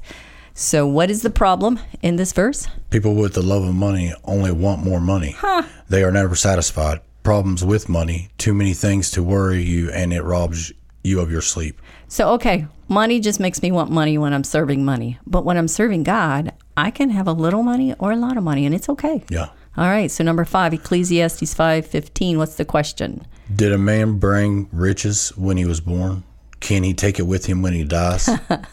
So, 0.53 0.86
what 0.88 1.10
is 1.10 1.22
the 1.24 1.29
problem 1.29 1.79
in 2.01 2.17
this 2.17 2.34
verse? 2.34 2.67
People 2.89 3.15
with 3.15 3.34
the 3.34 3.41
love 3.41 3.63
of 3.63 3.74
money 3.74 4.13
only 4.24 4.51
want 4.51 4.84
more 4.84 5.00
money. 5.00 5.36
Huh. 5.38 5.63
They 5.89 6.03
are 6.03 6.12
never 6.12 6.36
satisfied. 6.36 7.01
Problems 7.24 7.63
with 7.63 7.89
money, 7.89 8.29
too 8.38 8.53
many 8.53 8.74
things 8.74 9.12
to 9.12 9.24
worry 9.24 9.63
you, 9.63 9.91
and 9.91 10.13
it 10.13 10.22
robs 10.22 10.72
you 11.03 11.20
of 11.20 11.32
your 11.32 11.41
sleep. 11.41 11.82
So, 12.08 12.29
okay, 12.34 12.67
money 12.88 13.20
just 13.20 13.39
makes 13.39 13.62
me 13.62 13.72
want 13.72 13.91
money 13.91 14.17
when 14.17 14.34
I'm 14.34 14.44
serving 14.44 14.86
money. 14.86 15.20
But 15.25 15.46
when 15.46 15.58
I'm 15.58 15.67
serving 15.67 16.03
God, 16.03 16.53
I 16.75 16.91
can 16.91 17.10
have 17.10 17.27
a 17.27 17.34
little 17.34 17.63
money 17.63 17.96
or 18.00 18.12
a 18.12 18.17
lot 18.17 18.38
of 18.38 18.44
money, 18.44 18.65
and 18.65 18.75
it's 18.75 18.89
okay. 18.89 19.24
Yeah. 19.29 19.50
All 19.75 19.86
right, 19.86 20.10
so 20.10 20.24
number 20.24 20.46
five, 20.46 20.74
Ecclesiastes 20.74 21.53
5.15, 21.53 22.38
what's 22.38 22.56
the 22.56 22.65
question? 22.65 23.25
Did 23.54 23.72
a 23.72 23.77
man 23.77 24.18
bring 24.20 24.68
riches 24.72 25.30
when 25.38 25.58
he 25.58 25.66
was 25.66 25.80
born? 25.82 26.24
Can 26.60 26.84
he 26.84 26.94
take 26.94 27.20
it 27.20 27.24
with 27.24 27.46
him 27.46 27.62
when 27.62 27.74
he 27.74 27.84
dies? 27.84 28.30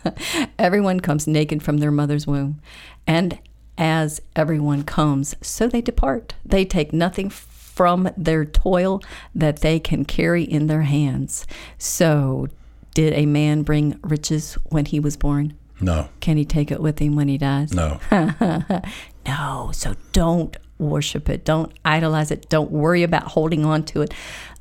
Everyone 0.58 1.00
comes 1.00 1.26
naked 1.26 1.62
from 1.62 1.78
their 1.78 1.90
mother's 1.90 2.26
womb. 2.26 2.60
And 3.06 3.38
as 3.76 4.20
everyone 4.34 4.84
comes, 4.84 5.34
so 5.42 5.68
they 5.68 5.80
depart. 5.82 6.34
They 6.44 6.64
take 6.64 6.92
nothing 6.92 7.28
from 7.28 8.08
their 8.16 8.44
toil 8.44 9.02
that 9.34 9.60
they 9.60 9.78
can 9.80 10.04
carry 10.04 10.44
in 10.44 10.66
their 10.68 10.82
hands. 10.82 11.46
So, 11.76 12.48
did 12.94 13.12
a 13.14 13.26
man 13.26 13.62
bring 13.64 13.98
riches 14.02 14.54
when 14.70 14.86
he 14.86 15.00
was 15.00 15.16
born? 15.16 15.54
No, 15.80 16.08
Can 16.20 16.36
he 16.36 16.44
take 16.44 16.70
it 16.70 16.80
with 16.80 17.00
him 17.00 17.16
when 17.16 17.26
he 17.28 17.36
dies? 17.36 17.72
no. 17.74 18.00
No. 19.26 19.70
So 19.72 19.96
don't 20.12 20.54
worship 20.78 21.28
it. 21.30 21.44
Don't 21.46 21.72
idolize 21.84 22.30
it. 22.30 22.48
Don't 22.50 22.70
worry 22.70 23.02
about 23.02 23.22
holding 23.24 23.64
on 23.64 23.82
to 23.86 24.02
it. 24.02 24.12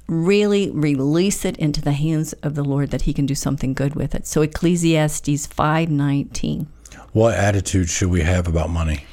Really 0.07 0.69
release 0.71 1.45
it 1.45 1.57
into 1.57 1.81
the 1.81 1.93
hands 1.93 2.33
of 2.43 2.55
the 2.55 2.63
Lord 2.63 2.91
that 2.91 3.03
he 3.03 3.13
can 3.13 3.25
do 3.25 3.35
something 3.35 3.73
good 3.73 3.95
with 3.95 4.13
it. 4.13 4.27
So 4.27 4.41
Ecclesiastes 4.41 5.47
5:19. 5.47 6.67
What 7.13 7.35
attitude 7.35 7.89
should 7.89 8.09
we 8.09 8.21
have 8.21 8.47
about 8.47 8.69
money? 8.69 9.05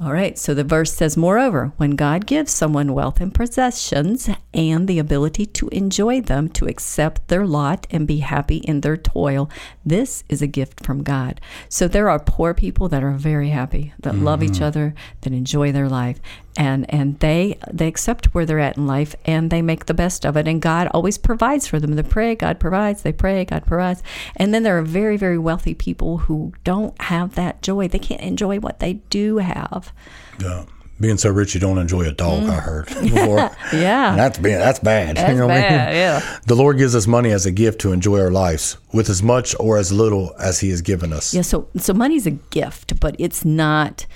All 0.00 0.12
right, 0.12 0.38
so 0.38 0.54
the 0.54 0.62
verse 0.62 0.92
says, 0.92 1.16
Moreover, 1.16 1.72
when 1.76 1.96
God 1.96 2.24
gives 2.24 2.52
someone 2.52 2.94
wealth 2.94 3.20
and 3.20 3.34
possessions 3.34 4.30
and 4.54 4.86
the 4.86 5.00
ability 5.00 5.44
to 5.46 5.68
enjoy 5.70 6.20
them, 6.20 6.48
to 6.50 6.66
accept 6.66 7.26
their 7.26 7.44
lot 7.44 7.84
and 7.90 8.06
be 8.06 8.18
happy 8.18 8.58
in 8.58 8.82
their 8.82 8.96
toil, 8.96 9.50
this 9.84 10.22
is 10.28 10.40
a 10.40 10.46
gift 10.46 10.86
from 10.86 11.02
God. 11.02 11.40
So 11.68 11.88
there 11.88 12.08
are 12.08 12.20
poor 12.20 12.54
people 12.54 12.88
that 12.90 13.02
are 13.02 13.10
very 13.10 13.48
happy, 13.48 13.92
that 13.98 14.14
love 14.14 14.40
each 14.40 14.52
mm-hmm. 14.52 14.64
other, 14.64 14.94
that 15.22 15.32
enjoy 15.32 15.72
their 15.72 15.88
life. 15.88 16.20
And, 16.58 16.92
and 16.92 17.18
they 17.20 17.56
they 17.72 17.86
accept 17.86 18.34
where 18.34 18.44
they're 18.44 18.58
at 18.58 18.76
in 18.76 18.86
life 18.86 19.14
and 19.24 19.48
they 19.48 19.62
make 19.62 19.86
the 19.86 19.94
best 19.94 20.26
of 20.26 20.36
it 20.36 20.48
and 20.48 20.60
God 20.60 20.88
always 20.88 21.16
provides 21.16 21.68
for 21.68 21.78
them. 21.78 21.94
They 21.94 22.02
pray, 22.02 22.34
God 22.34 22.58
provides, 22.58 23.02
they 23.02 23.12
pray, 23.12 23.44
God 23.44 23.64
provides. 23.64 24.02
And 24.34 24.52
then 24.52 24.64
there 24.64 24.76
are 24.76 24.82
very, 24.82 25.16
very 25.16 25.38
wealthy 25.38 25.72
people 25.72 26.18
who 26.18 26.52
don't 26.64 27.00
have 27.02 27.36
that 27.36 27.62
joy. 27.62 27.86
They 27.86 28.00
can't 28.00 28.20
enjoy 28.20 28.58
what 28.58 28.80
they 28.80 28.94
do 29.08 29.38
have. 29.38 29.92
Yeah. 30.40 30.64
Being 31.00 31.16
so 31.16 31.30
rich, 31.30 31.54
you 31.54 31.60
don't 31.60 31.78
enjoy 31.78 32.06
a 32.06 32.12
dog. 32.12 32.48
I 32.48 32.54
heard 32.54 32.86
before. 33.00 33.38
Mm. 33.38 33.80
Yeah. 33.80 34.10
And 34.10 34.18
that's 34.18 34.38
being 34.38 34.58
that's 34.58 34.80
bad. 34.80 35.16
That's 35.16 35.30
you 35.30 35.38
know 35.38 35.46
what 35.46 35.58
I 35.58 35.60
mean? 35.60 35.68
bad, 35.68 35.94
yeah. 35.94 36.38
The 36.46 36.56
Lord 36.56 36.76
gives 36.76 36.96
us 36.96 37.06
money 37.06 37.30
as 37.30 37.46
a 37.46 37.52
gift 37.52 37.80
to 37.82 37.92
enjoy 37.92 38.20
our 38.20 38.32
lives 38.32 38.78
with 38.92 39.08
as 39.08 39.22
much 39.22 39.54
or 39.60 39.78
as 39.78 39.92
little 39.92 40.34
as 40.40 40.58
He 40.58 40.70
has 40.70 40.82
given 40.82 41.12
us. 41.12 41.32
Yeah, 41.32 41.42
so 41.42 41.68
so 41.76 41.94
money's 41.94 42.26
a 42.26 42.32
gift, 42.32 42.98
but 42.98 43.14
it's 43.18 43.44
not. 43.44 44.06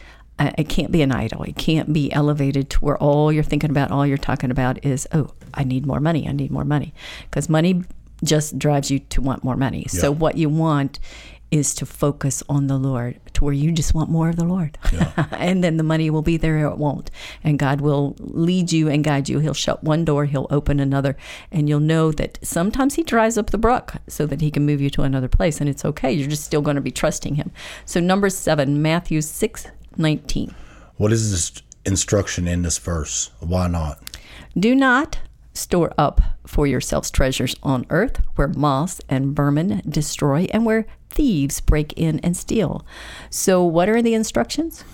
It 0.59 0.69
can't 0.69 0.91
be 0.91 1.03
an 1.03 1.13
idol. 1.13 1.43
It 1.43 1.57
can't 1.57 1.93
be 1.93 2.13
elevated 2.13 2.71
to 2.71 2.79
where 2.79 2.97
all 2.99 3.33
you're 3.33 3.43
thinking 3.43 3.71
about, 3.71 3.91
all 3.91 4.07
you're 4.07 4.19
talking 4.19 4.51
about 4.51 4.85
is, 4.85 5.07
oh, 5.13 5.33
I 5.55 5.65
need 5.65 5.87
more 5.87 6.01
money. 6.01 6.29
I 6.29 6.33
need 6.33 6.51
more 6.51 6.65
money, 6.65 6.95
because 7.31 7.49
money 7.49 7.83
just 8.25 8.59
drives 8.59 8.91
you 8.91 9.01
to 9.01 9.21
want 9.21 9.43
more 9.45 9.57
money. 9.57 9.87
So 9.89 10.13
what 10.13 10.37
you 10.37 10.49
want 10.49 11.01
is 11.53 11.75
to 11.75 11.85
focus 11.85 12.43
on 12.49 12.67
the 12.67 12.79
Lord, 12.79 13.21
to 13.35 13.45
where 13.45 13.53
you 13.53 13.71
just 13.73 13.93
want 13.93 14.09
more 14.09 14.31
of 14.31 14.37
the 14.37 14.45
Lord, 14.45 14.79
and 15.33 15.63
then 15.63 15.77
the 15.77 15.83
money 15.83 16.09
will 16.09 16.23
be 16.23 16.39
there 16.39 16.67
or 16.67 16.73
it 16.73 16.79
won't, 16.79 17.11
and 17.45 17.59
God 17.59 17.83
will 17.83 18.17
lead 18.19 18.73
you 18.73 18.89
and 18.89 19.05
guide 19.05 19.29
you. 19.29 19.39
He'll 19.39 19.53
shut 19.53 19.85
one 19.85 20.07
door, 20.07 20.25
He'll 20.25 20.47
open 20.49 20.81
another, 20.81 21.15
and 21.51 21.69
you'll 21.69 21.81
know 21.81 22.11
that 22.13 22.39
sometimes 22.43 22.95
He 22.95 23.03
dries 23.03 23.37
up 23.37 23.51
the 23.51 23.59
brook 23.59 23.95
so 24.09 24.25
that 24.27 24.41
He 24.41 24.51
can 24.51 24.65
move 24.65 24.81
you 24.81 24.89
to 24.91 25.03
another 25.03 25.29
place, 25.29 25.61
and 25.61 25.69
it's 25.69 25.85
okay. 25.85 26.11
You're 26.11 26.31
just 26.31 26.45
still 26.45 26.63
going 26.63 26.77
to 26.77 26.81
be 26.81 26.91
trusting 26.91 27.35
Him. 27.35 27.53
So 27.85 28.01
number 28.01 28.31
seven, 28.31 28.81
Matthew 28.81 29.21
six 29.21 29.67
nineteen. 29.99 30.55
What 30.97 31.13
is 31.13 31.31
this 31.31 31.63
instruction 31.85 32.47
in 32.47 32.63
this 32.63 32.79
verse? 32.79 33.31
Why 33.41 33.67
not? 33.69 33.99
Do 34.59 34.75
not 34.75 35.19
store 35.55 35.93
up 35.99 36.21
for 36.47 36.67
yourselves 36.67 37.11
treasures 37.11 37.55
on 37.63 37.87
earth 37.91 38.21
where 38.37 38.49
moths 38.49 39.01
and 39.09 39.37
vermin 39.37 39.83
destroy 39.89 40.47
and 40.53 40.65
where 40.65 40.87
thieves 41.11 41.61
break 41.61 41.93
in 41.95 42.19
and 42.21 42.37
steal. 42.37 42.87
So, 43.31 43.63
what 43.65 43.89
are 43.89 44.03
the 44.03 44.15
instructions? 44.15 44.85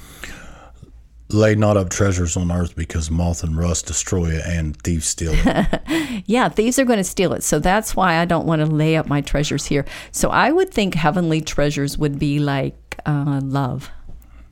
Lay 1.30 1.54
not 1.54 1.76
up 1.76 1.90
treasures 1.90 2.36
on 2.36 2.50
earth 2.50 2.74
because 2.74 3.10
moth 3.10 3.44
and 3.44 3.56
rust 3.56 3.86
destroy 3.86 4.30
it 4.30 4.46
and 4.46 4.80
thieves 4.82 5.06
steal 5.06 5.32
it. 5.34 5.82
Yeah, 6.26 6.48
thieves 6.48 6.78
are 6.78 6.84
going 6.84 6.98
to 6.98 7.04
steal 7.04 7.32
it. 7.32 7.42
So, 7.42 7.58
that's 7.58 7.94
why 7.94 8.16
I 8.16 8.24
don't 8.24 8.46
want 8.46 8.60
to 8.60 8.66
lay 8.66 8.96
up 8.96 9.06
my 9.06 9.20
treasures 9.20 9.66
here. 9.66 9.84
So, 10.10 10.30
I 10.30 10.50
would 10.52 10.70
think 10.72 10.94
heavenly 10.94 11.40
treasures 11.40 11.96
would 11.98 12.18
be 12.18 12.38
like 12.38 12.98
uh, 13.06 13.40
love. 13.42 13.90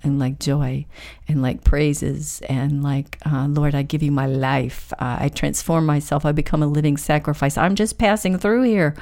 And 0.07 0.21
like 0.21 0.39
joy, 0.39 0.87
and 1.28 1.42
like 1.42 1.64
praises, 1.64 2.40
and 2.49 2.83
like 2.83 3.18
uh, 3.26 3.47
Lord, 3.49 3.75
I 3.75 3.83
give 3.83 4.02
you 4.02 4.12
my 4.12 4.26
life. 4.26 4.92
Uh, 4.95 5.18
I 5.21 5.28
transform 5.28 5.87
myself. 5.87 6.25
I 6.25 6.33
become 6.33 6.62
a 6.62 6.66
living 6.66 6.97
sacrifice. 6.97 7.56
I'm 7.59 7.75
just 7.75 7.99
passing 7.99 8.38
through 8.38 8.62
here. 8.62 8.95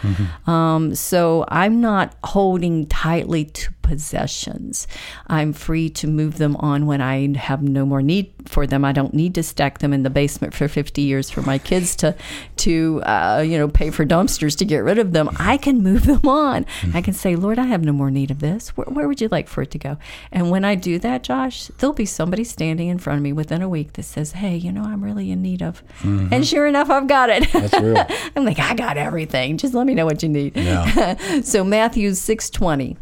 Um, 0.46 0.94
so 0.94 1.44
I'm 1.48 1.80
not 1.80 2.14
holding 2.24 2.86
tightly 2.86 3.44
to 3.44 3.72
possessions. 3.84 4.88
I'm 5.28 5.52
free 5.52 5.90
to 5.90 6.06
move 6.06 6.38
them 6.38 6.56
on 6.56 6.86
when 6.86 7.00
I 7.00 7.36
have 7.36 7.62
no 7.62 7.84
more 7.84 8.02
need 8.02 8.32
for 8.46 8.66
them. 8.66 8.84
I 8.84 8.92
don't 8.92 9.14
need 9.14 9.34
to 9.36 9.42
stack 9.42 9.78
them 9.78 9.92
in 9.92 10.02
the 10.02 10.10
basement 10.10 10.54
for 10.54 10.68
50 10.68 11.02
years 11.02 11.30
for 11.30 11.42
my 11.42 11.58
kids 11.58 11.94
to, 11.96 12.16
to 12.56 13.02
uh, 13.02 13.44
you 13.46 13.58
know, 13.58 13.68
pay 13.68 13.90
for 13.90 14.04
dumpsters 14.04 14.56
to 14.58 14.64
get 14.64 14.78
rid 14.78 14.98
of 14.98 15.12
them. 15.12 15.28
I 15.38 15.58
can 15.58 15.82
move 15.82 16.06
them 16.06 16.26
on. 16.26 16.66
I 16.94 17.02
can 17.02 17.12
say, 17.12 17.36
Lord, 17.36 17.58
I 17.58 17.66
have 17.66 17.84
no 17.84 17.92
more 17.92 18.10
need 18.10 18.30
of 18.30 18.40
this. 18.40 18.70
Where, 18.70 18.86
where 18.86 19.06
would 19.06 19.20
you 19.20 19.28
like 19.28 19.48
for 19.48 19.62
it 19.62 19.70
to 19.72 19.78
go? 19.78 19.98
And 20.32 20.50
when 20.50 20.64
I 20.64 20.74
do 20.74 20.98
that, 21.00 21.22
Josh, 21.22 21.68
there'll 21.78 21.94
be 21.94 22.06
somebody 22.14 22.44
standing 22.44 22.88
in 22.88 22.98
front 22.98 23.18
of 23.18 23.22
me 23.22 23.32
within 23.32 23.62
a 23.62 23.68
week 23.68 23.94
that 23.94 24.04
says, 24.04 24.32
Hey, 24.32 24.56
you 24.56 24.72
know, 24.72 24.82
I'm 24.82 25.02
really 25.02 25.30
in 25.30 25.42
need 25.42 25.62
of. 25.62 25.82
Mm-hmm. 26.00 26.32
And 26.32 26.46
sure 26.46 26.66
enough, 26.66 26.90
I've 26.90 27.06
got 27.06 27.30
it. 27.30 27.50
That's 27.52 27.80
real. 27.80 28.06
I'm 28.36 28.44
like, 28.44 28.58
I 28.58 28.74
got 28.74 28.96
everything. 28.96 29.58
Just 29.58 29.74
let 29.74 29.86
me 29.86 29.94
know 29.94 30.06
what 30.06 30.22
you 30.22 30.28
need. 30.28 30.56
Yeah. 30.56 31.40
so 31.42 31.64
Matthew 31.64 32.10
6:20. 32.10 32.96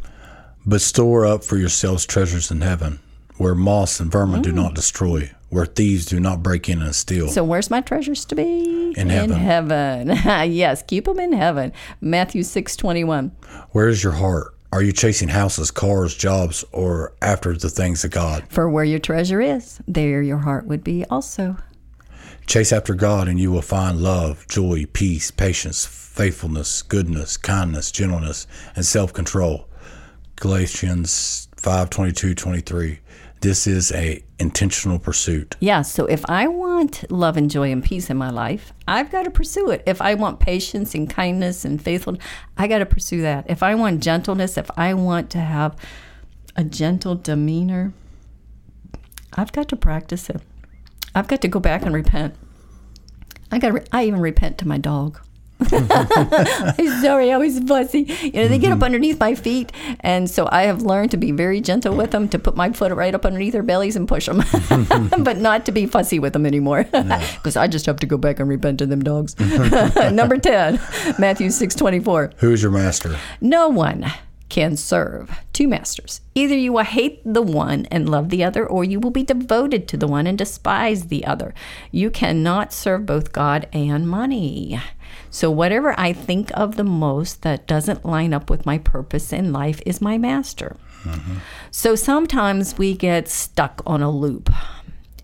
But 0.65 0.81
store 0.81 1.27
up 1.27 1.45
for 1.45 1.57
yourselves 1.57 2.07
treasures 2.07 2.51
in 2.51 2.61
heaven, 2.61 3.01
where 3.37 3.55
moths 3.55 3.99
and 3.99 4.11
vermin 4.11 4.43
do 4.43 4.53
not 4.53 4.73
mm. 4.73 4.75
destroy, 4.77 5.33
where 5.49 5.67
thieves 5.67 6.07
do 6.07 6.21
not 6.21 6.43
break 6.43 6.69
in 6.69 6.81
and 6.81 6.95
steal. 6.95 7.29
So 7.29 7.43
where's 7.43 7.69
my 7.69 7.81
treasures 7.81 8.25
to 8.27 8.37
be? 8.37 8.95
In 8.97 9.09
heaven. 9.09 9.33
In 9.33 9.37
heaven. 9.37 10.09
yes, 10.53 10.83
keep 10.83 11.07
them 11.07 11.19
in 11.19 11.33
heaven. 11.33 11.73
Matthew 12.01 12.43
6:21. 12.43 13.33
Where 13.71 13.89
is 13.89 14.05
your 14.05 14.13
heart? 14.13 14.55
Are 14.73 14.83
you 14.83 14.93
chasing 14.93 15.29
houses, 15.29 15.71
cars, 15.71 16.17
jobs, 16.17 16.65
or 16.73 17.13
after 17.21 17.55
the 17.55 17.69
things 17.69 18.05
of 18.05 18.11
God? 18.11 18.45
For 18.49 18.71
where 18.71 18.85
your 18.85 19.01
treasure 19.01 19.43
is, 19.43 19.83
there 19.87 20.23
your 20.23 20.39
heart 20.39 20.67
would 20.67 20.83
be 20.83 21.05
also. 21.11 21.59
Chase 22.47 22.73
after 22.73 22.95
God, 22.95 23.29
and 23.29 23.39
you 23.39 23.53
will 23.53 23.61
find 23.61 24.01
love, 24.01 24.47
joy, 24.49 24.87
peace, 24.91 25.31
patience, 25.31 25.85
faithfulness, 25.85 26.81
goodness, 26.81 27.37
kindness, 27.37 27.93
gentleness, 27.93 28.47
and 28.75 28.87
self 28.87 29.13
control. 29.13 29.69
Galatians 30.37 31.49
5 31.57 31.91
22 31.91 32.35
23. 32.35 33.01
This 33.43 33.67
is 33.67 33.91
a 33.91 34.23
intentional 34.39 35.01
pursuit. 35.01 35.57
Yeah, 35.59 35.83
so 35.83 36.07
if 36.07 36.25
I 36.29 36.47
want 36.47 37.11
love 37.11 37.37
and 37.37 37.51
joy 37.51 37.73
and 37.73 37.83
peace 37.83 38.09
in 38.09 38.17
my 38.17 38.31
life, 38.31 38.73
I've 38.87 39.11
got 39.11 39.25
to 39.25 39.33
pursue 39.33 39.71
it. 39.71 39.83
If 39.85 40.01
I 40.01 40.15
want 40.15 40.39
patience 40.39 40.95
and 40.95 41.11
kindness 41.11 41.65
and 41.65 41.83
faithfulness, 41.83 42.25
I 42.57 42.69
got 42.69 42.79
to 42.79 42.87
pursue 42.87 43.23
that. 43.23 43.51
If 43.51 43.65
I 43.65 43.75
want 43.75 44.01
gentleness, 44.01 44.57
if 44.57 44.71
I 44.77 44.95
want 44.95 45.29
to 45.31 45.39
have 45.39 45.77
a 46.55 46.63
gentle 46.63 47.17
demeanor, 47.17 47.93
I've 49.35 49.51
got 49.51 49.69
to 49.71 49.77
practice 49.77 50.31
it. 50.31 50.41
I've 51.13 51.27
got 51.27 51.43
to 51.43 51.49
go 51.49 51.59
back 51.59 51.83
and 51.83 51.93
repent. 51.93 52.37
I 53.51 53.59
got. 53.59 53.73
Re- 53.73 53.87
I 53.91 54.05
even 54.05 54.21
repent 54.21 54.57
to 54.59 54.69
my 54.69 54.79
dog. 54.79 55.21
I'm 55.91 57.03
sorry, 57.03 57.33
I 57.33 57.37
was 57.37 57.59
fussy. 57.61 58.03
You 58.23 58.33
know, 58.33 58.49
they 58.49 58.59
get 58.59 58.71
up 58.71 58.77
mm-hmm. 58.77 58.85
underneath 58.85 59.19
my 59.19 59.35
feet, 59.35 59.73
and 60.01 60.29
so 60.29 60.49
I 60.51 60.65
have 60.65 60.83
learned 60.83 61.11
to 61.13 61.17
be 61.17 61.33
very 61.33 61.61
gentle 61.61 61.97
with 61.97 62.11
them, 62.11 62.29
to 62.29 62.39
put 62.39 62.57
my 62.57 62.73
foot 62.73 62.93
right 62.93 63.15
up 63.15 63.25
underneath 63.25 63.53
their 63.53 63.63
bellies 63.63 63.97
and 63.97 64.07
push 64.07 64.27
them, 64.27 64.43
but 65.25 65.39
not 65.39 65.67
to 65.67 65.73
be 65.73 65.87
fussy 65.87 66.19
with 66.19 66.33
them 66.33 66.47
anymore, 66.47 66.85
because 66.85 67.57
I 67.57 67.67
just 67.67 67.87
have 67.87 67.97
to 67.97 68.07
go 68.07 68.19
back 68.19 68.41
and 68.41 68.49
repent 68.49 68.79
to 68.81 68.87
them 68.87 69.03
dogs. 69.03 69.39
Number 69.39 70.37
ten, 70.37 70.81
Matthew 71.19 71.51
six 71.51 71.75
twenty 71.75 72.01
four. 72.01 72.33
Who 72.39 72.53
is 72.53 72.63
your 72.63 72.73
master? 72.73 73.17
No 73.41 73.69
one 73.69 74.13
can 74.53 74.77
serve 74.77 75.41
two 75.55 75.67
masters. 75.67 76.21
Either 76.35 76.55
you 76.55 76.75
will 76.75 76.85
hate 76.85 77.23
the 77.25 77.41
one 77.41 77.87
and 77.87 78.07
love 78.07 78.29
the 78.29 78.45
other, 78.45 78.67
or 78.67 78.85
you 78.85 79.01
will 79.01 79.11
be 79.11 79.23
devoted 79.23 79.89
to 79.89 79.97
the 79.97 80.07
one 80.07 80.27
and 80.27 80.37
despise 80.37 81.07
the 81.07 81.25
other. 81.25 81.55
You 81.91 82.11
cannot 82.11 82.71
serve 82.71 83.07
both 83.07 83.33
God 83.33 83.67
and 83.73 84.07
money. 84.07 84.79
So, 85.31 85.51
whatever 85.51 85.99
I 85.99 86.13
think 86.13 86.51
of 86.53 86.77
the 86.77 86.85
most 86.85 87.41
that 87.41 87.67
doesn't 87.67 88.05
line 88.05 88.35
up 88.35 88.51
with 88.51 88.67
my 88.67 88.77
purpose 88.77 89.33
in 89.33 89.55
life 89.55 89.81
is 89.87 90.03
my 90.03 90.19
master. 90.19 90.77
Mm-hmm. 91.05 91.39
So, 91.71 91.95
sometimes 91.95 92.77
we 92.77 92.95
get 92.95 93.29
stuck 93.29 93.81
on 93.87 94.03
a 94.03 94.11
loop 94.11 94.51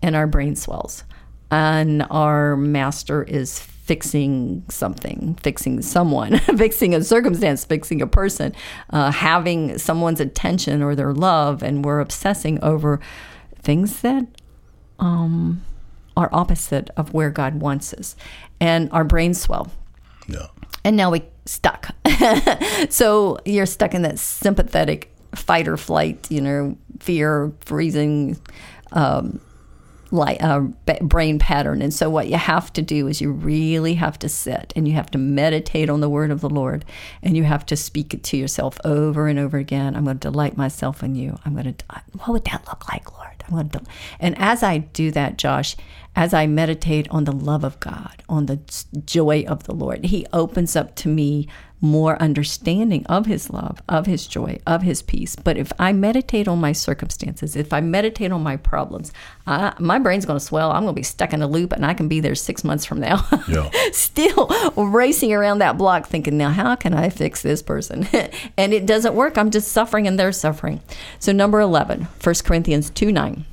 and 0.01 0.15
our 0.15 0.25
brain 0.25 0.55
swells, 0.55 1.03
and 1.51 2.03
our 2.09 2.57
master 2.57 3.21
is 3.21 3.59
fixing 3.89 4.63
something, 4.69 5.33
fixing 5.41 5.81
someone, 5.81 6.37
fixing 6.57 6.93
a 6.93 7.03
circumstance, 7.03 7.65
fixing 7.65 8.03
a 8.03 8.05
person, 8.05 8.53
uh, 8.91 9.09
having 9.09 9.79
someone's 9.79 10.19
attention 10.19 10.83
or 10.83 10.93
their 10.93 11.11
love, 11.11 11.63
and 11.63 11.83
we're 11.83 11.99
obsessing 11.99 12.63
over 12.63 12.99
things 13.63 14.01
that 14.01 14.27
are 16.15 16.29
opposite 16.31 16.91
of 16.97 17.15
where 17.15 17.31
God 17.31 17.61
wants 17.61 17.91
us, 17.95 18.15
and 18.59 18.91
our 18.91 19.03
brains 19.03 19.41
swell. 19.41 19.71
Yeah. 20.27 20.45
and 20.85 20.95
now 20.95 21.09
we 21.09 21.23
stuck. 21.47 21.89
so 22.91 23.39
you're 23.43 23.65
stuck 23.65 23.95
in 23.95 24.03
that 24.03 24.19
sympathetic 24.19 25.11
fight 25.33 25.67
or 25.67 25.77
flight, 25.77 26.29
you 26.29 26.41
know, 26.41 26.77
fear, 26.99 27.51
freezing, 27.61 28.39
um, 28.91 29.41
like 30.11 30.41
uh, 30.41 30.59
brain 31.01 31.39
pattern. 31.39 31.81
And 31.81 31.93
so, 31.93 32.09
what 32.09 32.27
you 32.27 32.37
have 32.37 32.71
to 32.73 32.81
do 32.81 33.07
is 33.07 33.21
you 33.21 33.31
really 33.31 33.93
have 33.95 34.17
to 34.19 34.29
sit 34.29 34.73
and 34.75 34.87
you 34.87 34.93
have 34.95 35.11
to 35.11 35.17
meditate 35.17 35.89
on 35.89 36.01
the 36.01 36.09
word 36.09 36.31
of 36.31 36.41
the 36.41 36.49
Lord, 36.49 36.85
and 37.21 37.35
you 37.37 37.43
have 37.43 37.65
to 37.67 37.75
speak 37.75 38.13
it 38.13 38.23
to 38.23 38.37
yourself 38.37 38.79
over 38.83 39.27
and 39.27 39.39
over 39.39 39.57
again. 39.57 39.95
I'm 39.95 40.05
going 40.05 40.19
to 40.19 40.31
delight 40.31 40.57
myself 40.57 41.03
in 41.03 41.15
you. 41.15 41.37
I'm 41.45 41.53
going 41.53 41.73
to. 41.73 41.85
What 42.17 42.29
would 42.29 42.45
that 42.45 42.65
look 42.67 42.87
like, 42.91 43.11
Lord? 43.17 43.43
I'm 43.47 43.55
going 43.55 43.69
to. 43.69 43.81
And 44.19 44.37
as 44.37 44.63
I 44.63 44.79
do 44.79 45.11
that, 45.11 45.37
Josh, 45.37 45.75
as 46.15 46.33
I 46.33 46.47
meditate 46.47 47.09
on 47.09 47.23
the 47.23 47.31
love 47.31 47.63
of 47.63 47.79
God, 47.79 48.23
on 48.27 48.47
the 48.47 48.59
joy 49.05 49.45
of 49.47 49.63
the 49.63 49.73
Lord, 49.73 50.05
He 50.05 50.25
opens 50.33 50.75
up 50.75 50.95
to 50.97 51.09
me 51.09 51.47
more 51.81 52.21
understanding 52.21 53.05
of 53.07 53.25
His 53.25 53.49
love, 53.49 53.81
of 53.87 54.05
His 54.05 54.27
joy, 54.27 54.59
of 54.67 54.81
His 54.81 55.01
peace. 55.01 55.35
But 55.35 55.57
if 55.57 55.71
I 55.79 55.93
meditate 55.93 56.47
on 56.47 56.59
my 56.59 56.71
circumstances, 56.71 57.55
if 57.55 57.71
I 57.71 57.81
meditate 57.81 58.31
on 58.31 58.43
my 58.43 58.57
problems, 58.57 59.13
I, 59.47 59.73
my 59.79 59.99
brain's 59.99 60.25
going 60.25 60.39
to 60.39 60.45
swell. 60.45 60.71
I'm 60.71 60.83
going 60.83 60.95
to 60.95 60.99
be 60.99 61.03
stuck 61.03 61.33
in 61.33 61.41
a 61.41 61.47
loop, 61.47 61.71
and 61.71 61.85
I 61.85 61.93
can 61.93 62.07
be 62.07 62.19
there 62.19 62.35
six 62.35 62.63
months 62.63 62.85
from 62.85 62.99
now, 62.99 63.25
yeah. 63.47 63.69
still 63.91 64.49
racing 64.75 65.33
around 65.33 65.59
that 65.59 65.77
block, 65.77 66.07
thinking, 66.07 66.37
now 66.37 66.49
how 66.49 66.75
can 66.75 66.93
I 66.93 67.09
fix 67.09 67.41
this 67.41 67.61
person? 67.61 68.07
and 68.57 68.73
it 68.73 68.85
doesn't 68.85 69.15
work. 69.15 69.37
I'm 69.37 69.51
just 69.51 69.71
suffering, 69.71 70.07
and 70.07 70.19
they're 70.19 70.31
suffering. 70.31 70.81
So 71.19 71.31
number 71.31 71.59
11, 71.59 72.07
1 72.23 72.35
Corinthians 72.43 72.89
2 72.89 73.11
9. 73.11 73.45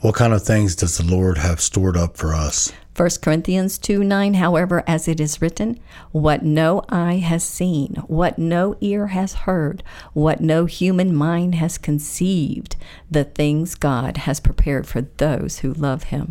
What 0.00 0.16
kind 0.16 0.32
of 0.32 0.42
things 0.42 0.74
does 0.74 0.98
the 0.98 1.04
Lord 1.04 1.38
have 1.38 1.60
stored 1.60 1.96
up 1.96 2.16
for 2.16 2.34
us? 2.34 2.72
1 2.94 3.08
Corinthians 3.22 3.78
2 3.78 4.04
9, 4.04 4.34
however, 4.34 4.84
as 4.86 5.08
it 5.08 5.18
is 5.18 5.40
written, 5.40 5.80
what 6.10 6.42
no 6.42 6.82
eye 6.90 7.16
has 7.16 7.42
seen, 7.42 7.94
what 8.06 8.38
no 8.38 8.76
ear 8.82 9.08
has 9.08 9.32
heard, 9.32 9.82
what 10.12 10.40
no 10.40 10.66
human 10.66 11.14
mind 11.14 11.54
has 11.54 11.78
conceived, 11.78 12.76
the 13.10 13.24
things 13.24 13.74
God 13.74 14.18
has 14.18 14.40
prepared 14.40 14.86
for 14.86 15.02
those 15.16 15.60
who 15.60 15.72
love 15.72 16.04
him. 16.04 16.30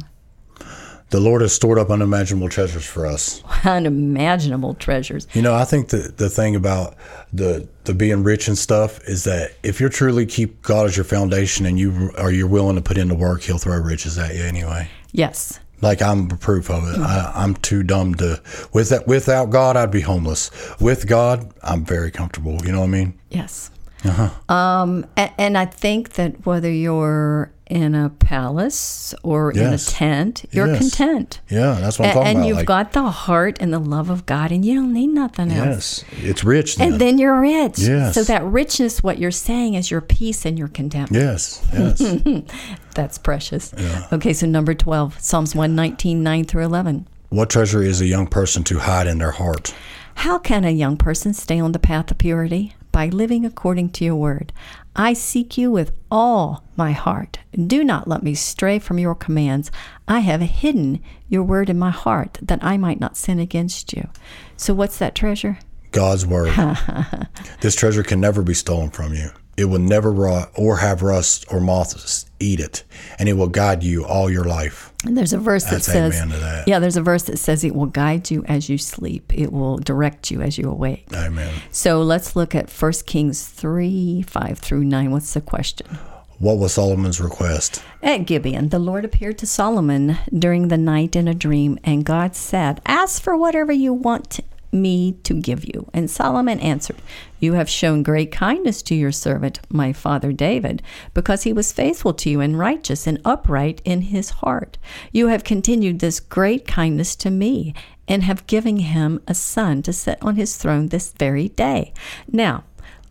The 1.10 1.20
Lord 1.20 1.42
has 1.42 1.52
stored 1.52 1.78
up 1.78 1.90
unimaginable 1.90 2.48
treasures 2.48 2.86
for 2.86 3.06
us. 3.06 3.44
Unimaginable 3.66 4.76
treasures. 4.76 5.28
You 5.34 5.42
know, 5.42 5.54
I 5.54 5.66
think 5.66 5.90
the, 5.90 6.14
the 6.16 6.30
thing 6.30 6.56
about 6.56 6.96
the 7.34 7.68
the 7.84 7.94
being 7.94 8.24
rich 8.24 8.48
and 8.48 8.58
stuff 8.58 9.04
is 9.10 9.26
that 9.26 9.52
if 9.62 9.82
you're 9.82 9.90
truly 9.90 10.26
keep 10.26 10.62
God 10.62 10.86
as 10.86 10.96
your 10.96 11.04
foundation 11.04 11.66
and 11.66 11.78
you 11.78 12.12
are 12.18 12.32
you're 12.32 12.48
willing 12.48 12.76
to 12.76 12.82
put 12.82 12.98
in 12.98 13.10
the 13.10 13.16
work, 13.16 13.42
He'll 13.42 13.58
throw 13.58 13.78
riches 13.78 14.18
at 14.18 14.36
you 14.36 14.44
anyway. 14.44 14.90
Yes. 15.12 15.60
Like 15.82 16.02
I'm 16.02 16.28
proof 16.28 16.70
of 16.70 16.84
it. 16.88 17.00
I, 17.00 17.32
I'm 17.36 17.56
too 17.56 17.84
dumb 17.84 18.16
to 18.16 18.42
with 18.74 18.90
that. 18.90 19.08
Without 19.08 19.50
God, 19.50 19.76
I'd 19.78 19.92
be 19.92 20.02
homeless. 20.02 20.52
With 20.80 21.08
God, 21.08 21.54
I'm 21.64 21.84
very 21.84 22.12
comfortable. 22.12 22.58
You 22.64 22.72
know 22.72 22.80
what 22.80 22.88
I 22.88 22.90
mean? 22.90 23.20
Yes. 23.30 23.72
Uh-huh. 24.04 24.54
Um, 24.54 25.06
and, 25.16 25.32
and 25.38 25.58
I 25.58 25.66
think 25.66 26.14
that 26.14 26.46
whether 26.46 26.72
you're 26.72 27.52
in 27.72 27.96
a 27.96 28.10
palace 28.10 29.16
or 29.24 29.54
yes. 29.56 29.64
in 29.66 29.74
a 29.74 29.78
tent, 29.78 30.46
you're 30.52 30.68
yes. 30.68 30.80
content. 30.80 31.40
Yeah, 31.50 31.78
that's 31.80 31.98
what 31.98 32.10
I'm 32.10 32.14
talking 32.14 32.28
and, 32.28 32.38
about. 32.38 32.40
And 32.42 32.48
you've 32.48 32.58
like, 32.58 32.66
got 32.66 32.92
the 32.92 33.10
heart 33.10 33.58
and 33.62 33.72
the 33.72 33.80
love 33.80 34.10
of 34.10 34.26
God, 34.26 34.52
and 34.52 34.66
you 34.66 34.76
don't 34.76 34.92
need 34.92 35.08
nothing 35.08 35.52
else. 35.52 36.04
Yes, 36.12 36.24
it's 36.26 36.44
rich. 36.44 36.76
Then. 36.76 36.92
And 36.92 37.02
then 37.02 37.18
you're 37.18 37.40
rich. 37.40 37.80
Yes. 37.80 38.14
So 38.14 38.24
that 38.26 38.44
richness, 38.44 39.02
what 39.02 39.20
you're 39.20 39.32
saying, 39.32 39.76
is 39.76 39.90
your 39.90 40.02
peace 40.02 40.46
and 40.46 40.60
your 40.60 40.68
contentment. 40.68 41.24
Yes. 41.24 41.66
Yes. 41.72 42.44
that's 42.94 43.18
precious. 43.18 43.74
Yeah. 43.78 44.08
Okay, 44.12 44.34
so 44.34 44.46
number 44.46 44.74
twelve, 44.74 45.18
Psalms 45.22 45.56
one 45.56 45.74
nineteen 45.74 46.24
nine 46.24 46.44
through 46.44 46.66
eleven. 46.66 47.08
What 47.30 47.50
treasure 47.50 47.82
is 47.82 48.02
a 48.02 48.06
young 48.06 48.28
person 48.28 48.66
to 48.66 48.80
hide 48.80 49.08
in 49.08 49.20
their 49.20 49.32
heart? 49.32 49.74
How 50.16 50.38
can 50.38 50.66
a 50.66 50.72
young 50.72 50.98
person 50.98 51.34
stay 51.34 51.62
on 51.62 51.72
the 51.72 51.80
path 51.80 52.12
of 52.12 52.18
purity? 52.18 52.76
By 52.92 53.08
living 53.08 53.46
according 53.46 53.92
to 53.92 54.04
your 54.04 54.18
word. 54.18 54.52
I 54.96 55.14
seek 55.14 55.58
you 55.58 55.72
with 55.72 55.94
all 56.10 56.66
my 56.76 56.92
heart. 56.92 57.40
Do 57.56 57.84
not 57.84 58.08
let 58.08 58.24
me 58.24 58.36
stray 58.36 58.78
from 58.80 59.00
your 59.00 59.16
commands. 59.16 59.72
I 60.08 60.20
have 60.20 60.42
hidden 60.42 61.02
your 61.30 61.44
word 61.44 61.70
in 61.70 61.80
my 61.80 61.92
heart 61.92 62.38
that 62.42 62.64
I 62.64 62.78
might 62.78 63.00
not 63.00 63.16
sin 63.16 63.40
against 63.40 63.94
you. 63.94 64.10
So, 64.58 64.74
what's 64.74 64.98
that 64.98 65.16
treasure? 65.16 65.60
God's 65.92 66.26
word. 66.26 66.54
this 67.62 67.76
treasure 67.76 68.04
can 68.04 68.20
never 68.20 68.42
be 68.42 68.54
stolen 68.54 68.90
from 68.90 69.14
you. 69.14 69.32
It 69.62 69.66
will 69.66 69.78
never 69.78 70.12
rot 70.12 70.50
or 70.56 70.78
have 70.78 71.04
rust 71.04 71.46
or 71.52 71.60
moths 71.60 72.26
eat 72.40 72.60
it, 72.60 72.84
and 73.20 73.30
it 73.30 73.34
will 73.34 73.48
guide 73.48 73.84
you 73.84 74.04
all 74.04 74.28
your 74.28 74.44
life. 74.44 74.92
And 75.06 75.16
there's 75.16 75.34
a 75.34 75.38
verse 75.38 75.66
that 75.66 75.84
That's 75.84 75.86
says, 75.86 76.20
that. 76.20 76.68
yeah, 76.68 76.80
there's 76.80 76.98
a 76.98 77.02
verse 77.04 77.22
that 77.24 77.38
says 77.38 77.64
it 77.64 77.76
will 77.76 77.86
guide 77.86 78.32
you 78.32 78.44
as 78.46 78.70
you 78.70 78.80
sleep. 78.80 79.32
It 79.32 79.52
will 79.54 79.78
direct 79.78 80.32
you 80.32 80.42
as 80.42 80.58
you 80.58 80.68
awake. 80.68 81.06
Amen. 81.14 81.54
So 81.70 82.02
let's 82.02 82.36
look 82.36 82.56
at 82.56 82.72
1 82.72 82.92
Kings 83.06 83.48
3, 83.48 84.24
5 84.24 84.58
through 84.58 84.84
9. 84.84 85.12
What's 85.12 85.36
the 85.36 85.42
question? 85.42 86.00
What 86.40 86.58
was 86.58 86.74
Solomon's 86.74 87.22
request? 87.22 87.84
At 88.02 88.26
Gibeon, 88.26 88.70
the 88.70 88.80
Lord 88.80 89.06
appeared 89.06 89.38
to 89.38 89.46
Solomon 89.46 90.18
during 90.34 90.70
the 90.70 90.78
night 90.78 91.16
in 91.16 91.28
a 91.28 91.36
dream, 91.36 91.78
and 91.84 92.04
God 92.04 92.36
said, 92.36 92.82
Ask 92.88 93.22
for 93.22 93.38
whatever 93.38 93.72
you 93.72 93.94
want 93.94 94.40
me 94.72 95.14
to 95.24 95.34
give 95.34 95.66
you? 95.66 95.90
And 95.94 96.10
Solomon 96.10 96.60
answered, 96.60 97.02
You 97.40 97.54
have 97.54 97.70
shown 97.70 98.04
great 98.04 98.32
kindness 98.32 98.82
to 98.84 98.96
your 98.96 99.12
servant, 99.12 99.60
my 99.70 99.94
father 99.94 100.32
David, 100.32 100.82
because 101.14 101.44
he 101.44 101.54
was 101.54 101.72
faithful 101.72 102.14
to 102.16 102.30
you 102.30 102.42
and 102.42 102.58
righteous 102.58 103.08
and 103.08 103.22
upright 103.26 103.82
in 103.86 104.02
his 104.02 104.30
heart. 104.30 104.78
You 105.12 105.28
have 105.28 105.44
continued 105.44 106.00
this 106.00 106.20
great 106.20 106.68
kindness 106.68 107.16
to 107.18 107.30
me 107.30 107.74
and 108.08 108.24
have 108.24 108.48
given 108.48 108.78
him 108.78 109.22
a 109.28 109.34
son 109.34 109.82
to 109.84 109.94
sit 109.94 110.18
on 110.22 110.36
his 110.36 110.58
throne 110.58 110.88
this 110.88 111.12
very 111.14 111.50
day. 111.50 111.94
Now, 112.32 112.64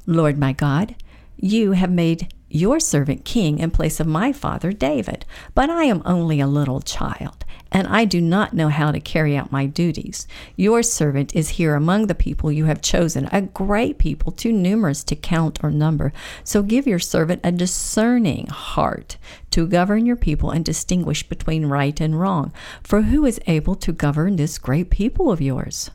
Lord 0.07 0.39
my 0.39 0.53
God, 0.53 0.95
you 1.37 1.73
have 1.73 1.91
made 1.91 2.33
your 2.51 2.81
servant 2.81 3.25
king 3.25 3.59
in 3.59 3.71
place 3.71 4.01
of 4.01 4.07
my 4.07 4.33
father 4.33 4.73
David, 4.73 5.25
but 5.55 5.71
I 5.71 5.85
am 5.85 6.03
only 6.05 6.41
a 6.41 6.47
little 6.47 6.81
child 6.81 7.45
and 7.73 7.87
I 7.87 8.05
do 8.05 8.21
not 8.21 8.55
know 8.55 8.69
how 8.69 8.91
to 8.91 9.01
carry 9.01 9.37
out 9.37 9.53
my 9.53 9.67
duties. 9.67 10.27
Your 10.57 10.83
servant 10.83 11.35
is 11.35 11.51
here 11.51 11.75
among 11.75 12.07
the 12.07 12.15
people 12.15 12.51
you 12.51 12.65
have 12.65 12.83
chosen, 12.83 13.29
a 13.33 13.43
great 13.43 13.99
people, 13.99 14.33
too 14.33 14.53
numerous 14.53 15.05
to 15.05 15.17
count 15.17 15.63
or 15.63 15.71
number. 15.71 16.13
So 16.45 16.63
give 16.63 16.87
your 16.87 16.99
servant 16.99 17.41
a 17.45 17.53
discerning 17.53 18.47
heart 18.49 19.17
to 19.51 19.67
govern 19.67 20.07
your 20.07 20.17
people 20.17 20.51
and 20.51 20.65
distinguish 20.65 21.29
between 21.29 21.67
right 21.67 22.01
and 22.01 22.19
wrong. 22.19 22.53
For 22.83 23.03
who 23.03 23.25
is 23.25 23.41
able 23.47 23.75
to 23.77 23.93
govern 23.93 24.37
this 24.37 24.59
great 24.59 24.91
people 24.91 25.31
of 25.31 25.41
yours? 25.41 25.91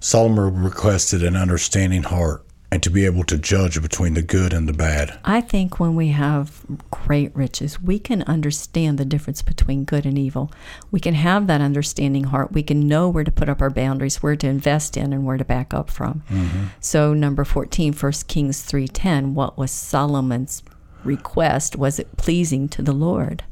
Solomon 0.00 0.62
requested 0.62 1.22
an 1.22 1.36
understanding 1.36 2.02
heart 2.02 2.43
and 2.74 2.82
to 2.82 2.90
be 2.90 3.04
able 3.04 3.22
to 3.22 3.38
judge 3.38 3.80
between 3.80 4.14
the 4.14 4.22
good 4.22 4.52
and 4.52 4.68
the 4.68 4.72
bad. 4.72 5.16
I 5.24 5.40
think 5.40 5.78
when 5.78 5.94
we 5.94 6.08
have 6.08 6.66
great 6.90 7.30
riches, 7.32 7.80
we 7.80 8.00
can 8.00 8.22
understand 8.22 8.98
the 8.98 9.04
difference 9.04 9.42
between 9.42 9.84
good 9.84 10.04
and 10.04 10.18
evil. 10.18 10.50
We 10.90 10.98
can 10.98 11.14
have 11.14 11.46
that 11.46 11.60
understanding 11.60 12.24
heart. 12.24 12.50
We 12.50 12.64
can 12.64 12.88
know 12.88 13.08
where 13.08 13.22
to 13.22 13.30
put 13.30 13.48
up 13.48 13.62
our 13.62 13.70
boundaries, 13.70 14.24
where 14.24 14.34
to 14.34 14.48
invest 14.48 14.96
in, 14.96 15.12
and 15.12 15.24
where 15.24 15.36
to 15.36 15.44
back 15.44 15.72
up 15.72 15.88
from. 15.88 16.24
Mm-hmm. 16.28 16.64
So, 16.80 17.14
number 17.14 17.44
14, 17.44 17.92
1 17.92 18.12
Kings 18.26 18.66
3.10, 18.66 19.34
what 19.34 19.56
was 19.56 19.70
Solomon's 19.70 20.64
request? 21.04 21.76
Was 21.76 22.00
it 22.00 22.16
pleasing 22.16 22.68
to 22.70 22.82
the 22.82 22.92
Lord? 22.92 23.44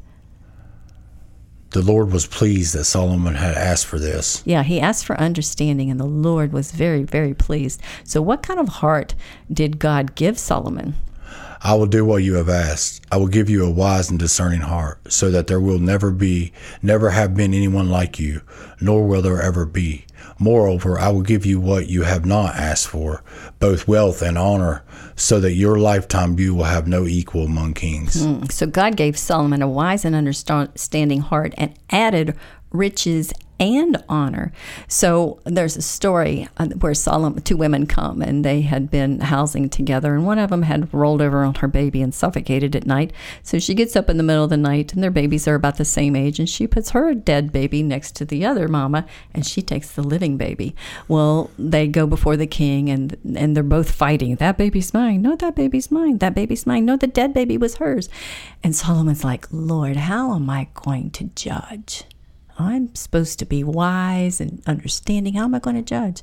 The 1.73 1.83
Lord 1.83 2.13
was 2.13 2.27
pleased 2.27 2.75
that 2.75 2.85
Solomon 2.85 3.35
had 3.35 3.55
asked 3.55 3.87
for 3.87 3.99
this. 3.99 4.43
Yeah, 4.45 4.63
he 4.63 4.81
asked 4.81 5.07
for 5.07 5.19
understanding, 5.19 5.91
and 5.91 5.99
the 5.99 6.05
Lord 6.05 6.53
was 6.53 6.73
very, 6.73 7.03
very 7.03 7.35
pleased. 7.35 7.81
So, 8.05 8.21
what 8.21 8.43
kind 8.43 8.61
of 8.61 8.69
heart 8.69 9.15
did 9.53 9.79
God 9.79 10.15
give 10.15 10.39
Solomon? 10.39 10.95
I 11.65 11.75
will 11.75 11.87
do 11.87 12.05
what 12.05 12.25
you 12.25 12.35
have 12.35 12.49
asked. 12.49 13.05
I 13.13 13.17
will 13.17 13.29
give 13.29 13.49
you 13.49 13.65
a 13.65 13.71
wise 13.71 14.11
and 14.11 14.19
discerning 14.19 14.63
heart, 14.63 15.13
so 15.13 15.31
that 15.31 15.47
there 15.47 15.61
will 15.61 15.79
never 15.79 16.11
be, 16.11 16.53
never 16.83 17.11
have 17.11 17.35
been 17.35 17.55
anyone 17.55 17.89
like 17.89 18.19
you, 18.19 18.43
nor 18.81 19.07
will 19.07 19.23
there 19.23 19.41
ever 19.41 19.65
be. 19.65 20.05
Moreover, 20.39 20.99
I 20.99 21.09
will 21.11 21.23
give 21.23 21.47
you 21.47 21.61
what 21.61 21.89
you 21.89 22.03
have 22.03 22.25
not 22.25 22.57
asked 22.57 22.89
for, 22.89 23.23
both 23.59 23.87
wealth 23.87 24.23
and 24.23 24.37
honor, 24.37 24.85
so 25.17 25.41
that 25.41 25.53
your 25.53 25.79
lifetime 25.79 26.39
you 26.39 26.55
will 26.55 26.65
have 26.65 26.89
no 26.89 27.07
equal 27.07 27.45
among 27.45 27.75
kings. 27.75 28.27
Mm. 28.27 28.51
So 28.51 28.67
God 28.67 28.97
gave 28.97 29.19
Solomon 29.19 29.63
a 29.63 29.69
wise 29.69 30.05
and 30.05 30.17
understanding 30.17 31.21
heart 31.21 31.55
and 31.57 31.75
added 31.91 32.37
riches 32.71 33.33
and 33.63 34.03
honor. 34.09 34.53
So 34.89 35.41
there's 35.45 35.77
a 35.77 35.83
story 35.83 36.49
uh, 36.57 36.67
where 36.81 36.95
Solomon, 36.95 37.43
two 37.43 37.57
women 37.57 37.87
come 37.87 38.21
and 38.21 38.45
they 38.45 38.63
had 38.63 38.91
been 38.91 39.21
housing 39.21 39.69
together, 39.69 40.15
and 40.15 40.27
one 40.27 40.41
of 40.41 40.51
them 40.51 40.63
had 40.63 40.93
rolled 40.93 41.23
over 41.23 41.45
on 41.45 41.55
her 41.57 41.69
baby 41.69 42.03
and 42.03 42.13
suffocated 42.13 42.75
at 42.75 42.87
night. 42.87 43.13
So 43.45 43.61
she 43.61 43.75
gets 43.75 43.95
up 43.95 44.11
in 44.11 44.17
the 44.17 44.25
middle 44.25 44.43
of 44.43 44.51
the 44.51 44.57
night, 44.57 44.93
and 44.93 45.03
their 45.03 45.13
babies 45.13 45.47
are 45.47 45.55
about 45.55 45.77
the 45.77 45.85
same 45.85 46.17
age, 46.17 46.41
and 46.41 46.49
she 46.49 46.67
puts 46.67 46.91
her 46.91 47.15
dead 47.15 47.53
baby 47.53 47.85
next 47.85 48.17
to 48.17 48.25
the 48.25 48.45
other 48.45 48.67
mama, 48.67 49.07
and 49.33 49.47
she 49.47 49.63
takes 49.63 49.93
the 49.93 50.03
living 50.03 50.37
baby. 50.37 50.75
Well, 51.07 51.51
they 51.57 51.87
go 51.87 52.09
before 52.09 52.37
the 52.37 52.49
king, 52.49 52.91
and 52.91 53.17
and 53.37 53.55
they're 53.55 53.63
both 53.63 53.93
fighting. 53.93 54.35
That 54.37 54.59
baby's 54.59 54.93
mine. 54.93 55.23
No, 55.23 55.37
that 55.37 55.55
baby's 55.55 55.93
mine. 55.93 56.19
That 56.19 56.35
baby's 56.35 56.67
mine. 56.67 56.85
No, 56.85 56.97
the 56.97 57.07
dead 57.07 57.33
baby 57.33 57.57
was 57.57 57.77
hers. 57.77 58.09
And 58.65 58.75
Solomon's 58.75 59.23
like, 59.23 59.47
Lord, 59.53 59.97
how 59.97 60.35
am 60.35 60.51
I 60.51 60.69
going 60.75 61.11
to 61.13 61.25
judge? 61.37 62.05
I'm 62.59 62.95
supposed 62.95 63.39
to 63.39 63.47
be 63.47 63.65
wise 63.65 64.41
and 64.41 64.63
understanding. 64.67 65.35
How 65.35 65.45
am 65.45 65.55
I 65.55 65.59
going 65.59 65.77
to 65.77 65.83
judge? 65.83 66.23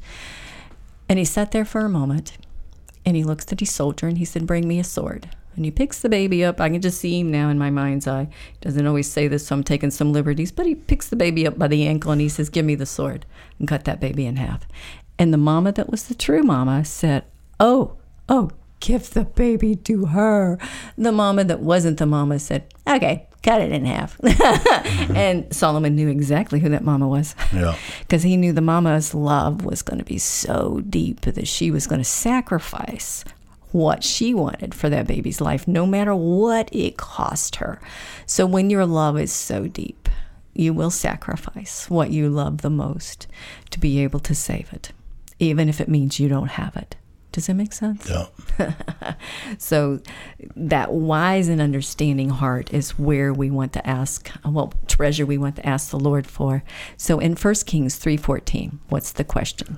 And 1.08 1.18
he 1.18 1.26
sat 1.26 1.52
there 1.52 1.65
for 1.65 1.82
a 1.82 1.89
moment 1.89 2.38
and 3.06 3.15
he 3.15 3.24
looks 3.24 3.52
at 3.52 3.60
his 3.60 3.72
soldier 3.72 4.08
and 4.08 4.18
he 4.18 4.26
said, 4.26 4.46
Bring 4.46 4.68
me 4.68 4.80
a 4.80 4.84
sword. 4.84 5.30
And 5.56 5.65
he 5.65 5.72
picks 5.72 6.00
the 6.00 6.10
baby 6.10 6.46
up. 6.46 6.62
I 6.62 6.70
can 6.70 6.82
just 6.82 7.02
see 7.02 7.20
him 7.20 7.32
now 7.32 7.50
in 7.50 7.58
my 7.58 7.70
mind's 7.70 8.08
eye. 8.08 8.30
He 8.52 8.58
doesn't 8.62 8.86
always 8.86 9.12
say 9.12 9.28
this, 9.28 9.48
so 9.48 9.56
I'm 9.56 9.63
taking 9.63 9.92
some 9.92 10.13
liberties, 10.13 10.52
but 10.52 10.65
he 10.65 10.76
picks 10.76 11.10
the 11.10 11.15
baby 11.15 11.46
up 11.46 11.58
by 11.58 11.68
the 11.68 11.86
ankle 11.86 12.12
and 12.12 12.22
he 12.22 12.30
says, 12.30 12.50
Give 12.50 12.65
me 12.65 12.76
the 12.76 12.86
sword 12.86 13.26
and 13.58 13.68
cut 13.68 13.86
that 13.86 14.00
baby 14.00 14.26
in 14.26 14.38
half. 14.38 14.68
And 15.18 15.34
the 15.34 15.38
mama 15.38 15.72
that 15.74 15.89
was 15.89 16.08
the 16.08 16.15
true 16.15 16.44
mama 16.44 16.86
said, 16.86 17.26
Oh, 17.60 17.98
oh, 18.30 18.52
give 18.80 19.10
the 19.10 19.26
baby 19.26 19.76
to 19.76 20.06
her. 20.06 20.58
The 20.98 21.12
mama 21.12 21.44
that 21.44 21.60
wasn't 21.60 21.98
the 21.98 22.06
mama 22.06 22.39
said, 22.39 22.74
Okay, 22.88 23.28
cut 23.43 23.62
it 23.62 23.71
in 23.71 23.86
half. 23.86 24.19
and 25.15 25.54
Solomon 25.54 25.95
knew 25.95 26.08
exactly 26.08 26.60
who 26.60 26.69
that 26.69 26.84
mama 26.84 27.08
was. 27.08 27.36
Yeah. 27.54 27.75
Because 28.02 28.23
he 28.23 28.38
knew 28.38 28.54
the 28.54 28.62
mama's 28.62 29.13
love 29.13 29.63
was 29.63 29.84
going 29.84 29.99
to 29.99 30.06
be 30.06 30.17
so 30.17 30.82
deep 30.89 31.21
that 31.21 31.47
she 31.47 31.69
was 31.69 31.86
going 31.86 32.02
to 32.02 32.06
sacrifice 32.06 33.23
what 33.71 34.04
she 34.04 34.34
wanted 34.34 34.73
for 34.73 34.89
that 34.89 35.06
baby's 35.06 35.39
life, 35.39 35.67
no 35.67 35.86
matter 35.86 36.15
what 36.15 36.73
it 36.73 36.97
cost 36.97 37.58
her. 37.58 37.80
So 38.25 38.47
when 38.47 38.71
your 38.71 38.86
love 38.86 39.17
is 39.19 39.32
so 39.32 39.67
deep, 39.67 40.10
you 40.54 40.73
will 40.73 40.89
sacrifice 40.89 41.89
what 41.89 42.10
you 42.10 42.30
love 42.30 42.62
the 42.62 42.69
most 42.69 43.28
to 43.69 43.80
be 43.80 43.99
able 44.04 44.19
to 44.21 44.34
save 44.34 44.73
it, 44.73 44.91
even 45.38 45.69
if 45.69 45.80
it 45.80 45.88
means 45.88 46.19
you 46.19 46.28
don't 46.28 46.49
have 46.49 46.75
it. 46.75 46.95
Does 47.32 47.48
that 47.48 47.54
make 47.54 47.74
sense? 47.74 48.10
Yeah. 48.10 48.26
So 49.58 50.00
that 50.56 50.92
wise 50.92 51.48
and 51.48 51.62
understanding 51.62 52.30
heart 52.30 52.74
is 52.74 52.98
where 52.98 53.34
we 53.34 53.50
want 53.50 53.74
to 53.74 53.88
ask, 53.88 54.30
well, 54.46 54.74
treasure 54.88 55.26
we 55.26 55.38
want 55.38 55.56
to 55.58 55.65
ask 55.65 55.89
the 55.89 56.00
Lord 56.00 56.28
for. 56.28 56.63
So 56.98 57.20
in 57.20 57.36
1 57.36 57.56
Kings 57.65 58.00
3:14, 58.00 58.80
what's 58.89 59.12
the 59.12 59.24
question? 59.24 59.78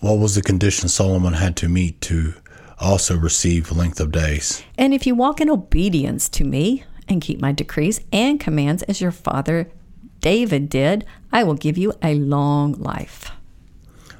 What 0.00 0.18
was 0.18 0.34
the 0.34 0.42
condition 0.42 0.88
Solomon 0.88 1.34
had 1.34 1.56
to 1.56 1.68
meet 1.68 2.00
to 2.02 2.34
also 2.78 3.16
receive 3.16 3.72
length 3.72 4.00
of 4.00 4.12
days? 4.12 4.62
And 4.76 4.92
if 4.92 5.06
you 5.06 5.14
walk 5.14 5.40
in 5.40 5.48
obedience 5.48 6.28
to 6.30 6.44
me 6.44 6.84
and 7.08 7.22
keep 7.22 7.40
my 7.40 7.52
decrees 7.52 8.00
and 8.12 8.40
commands 8.40 8.82
as 8.84 9.00
your 9.00 9.12
father 9.12 9.70
David 10.20 10.68
did, 10.68 11.04
I 11.32 11.44
will 11.44 11.54
give 11.54 11.76
you 11.78 11.92
a 12.02 12.14
long 12.14 12.72
life. 12.72 13.30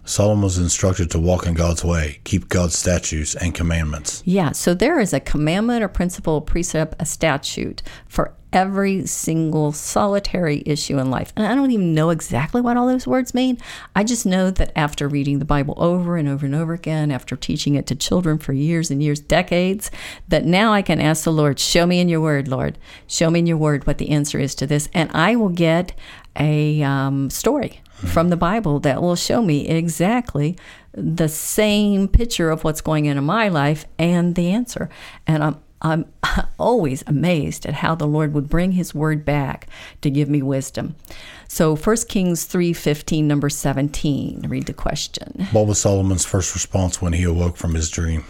Solomon 0.04 0.44
was 0.44 0.58
instructed 0.58 1.10
to 1.10 1.18
walk 1.18 1.46
in 1.46 1.54
God's 1.54 1.82
way, 1.82 2.20
keep 2.24 2.48
God's 2.50 2.78
statutes 2.78 3.34
and 3.34 3.54
commandments. 3.54 4.22
Yeah, 4.26 4.52
so 4.52 4.74
there 4.74 5.00
is 5.00 5.14
a 5.14 5.20
commandment, 5.20 5.82
a 5.82 5.88
principle, 5.88 6.36
a 6.36 6.40
precept, 6.42 6.94
a 6.98 7.06
statute 7.06 7.82
for 8.06 8.34
every 8.52 9.04
single 9.06 9.72
solitary 9.72 10.62
issue 10.64 10.98
in 10.98 11.10
life. 11.10 11.32
And 11.34 11.44
I 11.44 11.54
don't 11.54 11.72
even 11.72 11.94
know 11.94 12.10
exactly 12.10 12.60
what 12.60 12.76
all 12.76 12.86
those 12.86 13.06
words 13.06 13.34
mean. 13.34 13.58
I 13.96 14.04
just 14.04 14.24
know 14.26 14.50
that 14.52 14.72
after 14.76 15.08
reading 15.08 15.40
the 15.40 15.44
Bible 15.44 15.74
over 15.78 16.16
and 16.16 16.28
over 16.28 16.46
and 16.46 16.54
over 16.54 16.74
again, 16.74 17.10
after 17.10 17.34
teaching 17.34 17.74
it 17.74 17.86
to 17.88 17.96
children 17.96 18.38
for 18.38 18.52
years 18.52 18.90
and 18.90 19.02
years, 19.02 19.18
decades, 19.18 19.90
that 20.28 20.44
now 20.44 20.72
I 20.72 20.82
can 20.82 21.00
ask 21.00 21.24
the 21.24 21.32
Lord, 21.32 21.58
Show 21.58 21.86
me 21.86 21.98
in 21.98 22.08
your 22.08 22.20
word, 22.20 22.46
Lord. 22.46 22.78
Show 23.06 23.30
me 23.30 23.40
in 23.40 23.46
your 23.46 23.56
word 23.56 23.86
what 23.86 23.98
the 23.98 24.10
answer 24.10 24.38
is 24.38 24.54
to 24.56 24.66
this. 24.66 24.88
And 24.94 25.10
I 25.12 25.34
will 25.34 25.48
get 25.48 25.92
a 26.36 26.82
um, 26.82 27.30
story 27.30 27.80
from 28.06 28.28
the 28.28 28.36
Bible 28.36 28.80
that 28.80 29.02
will 29.02 29.16
show 29.16 29.42
me 29.42 29.68
exactly 29.68 30.56
the 30.92 31.28
same 31.28 32.08
picture 32.08 32.50
of 32.50 32.64
what's 32.64 32.80
going 32.80 33.08
on 33.08 33.16
in 33.16 33.24
my 33.24 33.48
life 33.48 33.86
and 33.98 34.34
the 34.34 34.50
answer. 34.50 34.88
And 35.26 35.42
I'm 35.42 35.56
I'm 35.84 36.06
always 36.58 37.04
amazed 37.06 37.66
at 37.66 37.74
how 37.74 37.94
the 37.94 38.06
Lord 38.06 38.32
would 38.32 38.48
bring 38.48 38.72
his 38.72 38.94
word 38.94 39.24
back 39.24 39.68
to 40.00 40.10
give 40.10 40.28
me 40.28 40.42
wisdom. 40.42 40.96
So 41.46 41.76
1 41.76 41.96
Kings 42.08 42.46
3:15 42.46 43.24
number 43.24 43.50
17 43.50 44.46
read 44.48 44.66
the 44.66 44.72
question. 44.72 45.46
What 45.52 45.66
was 45.66 45.78
Solomon's 45.78 46.24
first 46.24 46.54
response 46.54 47.00
when 47.02 47.12
he 47.12 47.24
awoke 47.24 47.56
from 47.56 47.74
his 47.74 47.90
dream? 47.90 48.24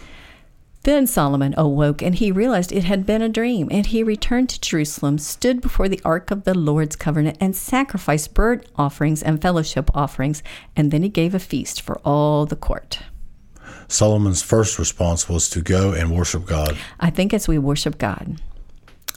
Then 0.85 1.07
Solomon 1.07 1.55
awoke 1.57 2.03
and 2.03 2.13
he 2.13 2.31
realized 2.31 2.71
it 2.71 2.83
had 2.83 3.07
been 3.07 3.23
a 3.23 3.27
dream 3.27 3.69
and 3.71 3.87
he 3.87 4.03
returned 4.03 4.49
to 4.49 4.61
Jerusalem 4.61 5.17
stood 5.17 5.59
before 5.59 5.89
the 5.89 5.99
ark 6.05 6.29
of 6.29 6.43
the 6.43 6.53
Lord's 6.53 6.95
covenant 6.95 7.37
and 7.41 7.55
sacrificed 7.55 8.35
burnt 8.35 8.67
offerings 8.75 9.23
and 9.23 9.41
fellowship 9.41 9.89
offerings 9.95 10.43
and 10.75 10.91
then 10.91 11.01
he 11.01 11.09
gave 11.09 11.33
a 11.33 11.39
feast 11.39 11.81
for 11.81 11.99
all 12.05 12.45
the 12.45 12.55
court. 12.55 12.99
Solomon's 13.87 14.43
first 14.43 14.77
response 14.77 15.27
was 15.27 15.49
to 15.49 15.61
go 15.63 15.91
and 15.91 16.15
worship 16.15 16.45
God. 16.45 16.77
I 16.99 17.09
think 17.09 17.33
as 17.33 17.47
we 17.47 17.57
worship 17.57 17.97
God, 17.97 18.39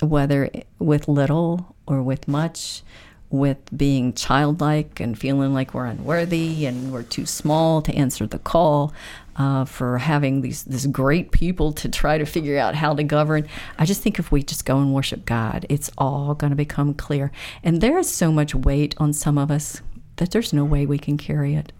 whether 0.00 0.48
with 0.78 1.06
little 1.06 1.76
or 1.86 2.02
with 2.02 2.26
much, 2.26 2.82
with 3.30 3.58
being 3.76 4.14
childlike 4.14 5.00
and 5.00 5.18
feeling 5.18 5.52
like 5.52 5.74
we're 5.74 5.84
unworthy 5.84 6.64
and 6.64 6.90
we're 6.90 7.02
too 7.02 7.26
small 7.26 7.82
to 7.82 7.94
answer 7.94 8.26
the 8.26 8.38
call, 8.38 8.94
uh, 9.38 9.64
for 9.64 9.98
having 9.98 10.42
these 10.42 10.64
this 10.64 10.86
great 10.86 11.30
people 11.30 11.72
to 11.72 11.88
try 11.88 12.18
to 12.18 12.26
figure 12.26 12.58
out 12.58 12.74
how 12.74 12.94
to 12.94 13.04
govern. 13.04 13.46
I 13.78 13.84
just 13.84 14.02
think 14.02 14.18
if 14.18 14.32
we 14.32 14.42
just 14.42 14.66
go 14.66 14.78
and 14.78 14.92
worship 14.92 15.24
God, 15.24 15.64
it's 15.68 15.90
all 15.96 16.34
going 16.34 16.50
to 16.50 16.56
become 16.56 16.92
clear. 16.92 17.30
And 17.62 17.80
there 17.80 17.98
is 17.98 18.12
so 18.12 18.32
much 18.32 18.54
weight 18.54 18.94
on 18.98 19.12
some 19.12 19.38
of 19.38 19.50
us 19.50 19.80
that 20.16 20.32
there's 20.32 20.52
no 20.52 20.64
way 20.64 20.84
we 20.84 20.98
can 20.98 21.16
carry 21.16 21.54
it. 21.54 21.72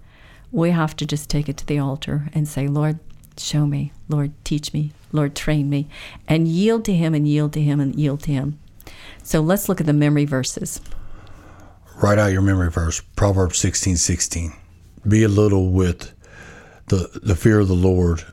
We 0.50 0.70
have 0.70 0.96
to 0.96 1.04
just 1.04 1.28
take 1.28 1.48
it 1.48 1.56
to 1.58 1.66
the 1.66 1.78
altar 1.78 2.28
and 2.32 2.48
say, 2.48 2.68
Lord, 2.68 3.00
show 3.36 3.66
me. 3.66 3.92
Lord, 4.08 4.32
teach 4.44 4.72
me. 4.72 4.92
Lord, 5.12 5.34
train 5.34 5.68
me. 5.68 5.88
And 6.26 6.48
yield 6.48 6.84
to 6.86 6.92
Him 6.94 7.14
and 7.14 7.26
yield 7.26 7.52
to 7.54 7.60
Him 7.60 7.80
and 7.80 7.94
yield 7.96 8.22
to 8.22 8.32
Him. 8.32 8.58
So 9.22 9.40
let's 9.40 9.68
look 9.68 9.80
at 9.80 9.86
the 9.86 9.92
memory 9.92 10.24
verses. 10.24 10.80
Write 11.96 12.18
out 12.18 12.32
your 12.32 12.42
memory 12.42 12.70
verse, 12.70 13.00
Proverbs 13.16 13.58
sixteen 13.58 13.96
sixteen. 13.96 14.52
Be 15.06 15.24
a 15.24 15.28
little 15.28 15.70
with 15.70 16.14
the, 16.88 17.20
the 17.22 17.36
fear 17.36 17.60
of 17.60 17.68
the 17.68 17.74
Lord 17.74 18.24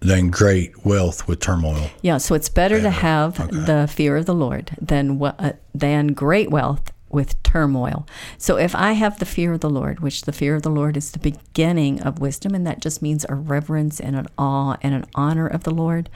than 0.00 0.30
great 0.30 0.84
wealth 0.84 1.26
with 1.26 1.40
turmoil. 1.40 1.90
Yeah, 2.02 2.18
so 2.18 2.34
it's 2.34 2.48
better 2.48 2.80
to 2.80 2.90
have 2.90 3.40
okay. 3.40 3.56
the 3.56 3.88
fear 3.90 4.16
of 4.16 4.26
the 4.26 4.34
Lord 4.34 4.76
than 4.80 5.22
uh, 5.22 5.52
than 5.74 6.08
great 6.08 6.50
wealth 6.50 6.92
with 7.08 7.40
turmoil. 7.42 8.06
So 8.36 8.58
if 8.58 8.74
I 8.74 8.92
have 8.92 9.18
the 9.18 9.24
fear 9.24 9.52
of 9.54 9.60
the 9.60 9.70
Lord, 9.70 10.00
which 10.00 10.22
the 10.22 10.32
fear 10.32 10.56
of 10.56 10.62
the 10.62 10.70
Lord 10.70 10.96
is 10.96 11.12
the 11.12 11.18
beginning 11.18 12.02
of 12.02 12.18
wisdom, 12.18 12.54
and 12.54 12.66
that 12.66 12.80
just 12.80 13.00
means 13.00 13.24
a 13.28 13.34
reverence 13.34 14.00
and 14.00 14.16
an 14.16 14.26
awe 14.36 14.76
and 14.82 14.94
an 14.94 15.06
honor 15.14 15.46
of 15.46 15.62
the 15.62 15.70
Lord, 15.72 16.10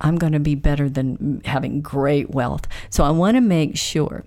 I'm 0.00 0.16
going 0.16 0.32
to 0.32 0.40
be 0.40 0.56
better 0.56 0.90
than 0.90 1.40
having 1.44 1.80
great 1.80 2.30
wealth. 2.30 2.66
So 2.90 3.04
I 3.04 3.10
want 3.10 3.36
to 3.36 3.40
make 3.40 3.78
sure 3.78 4.24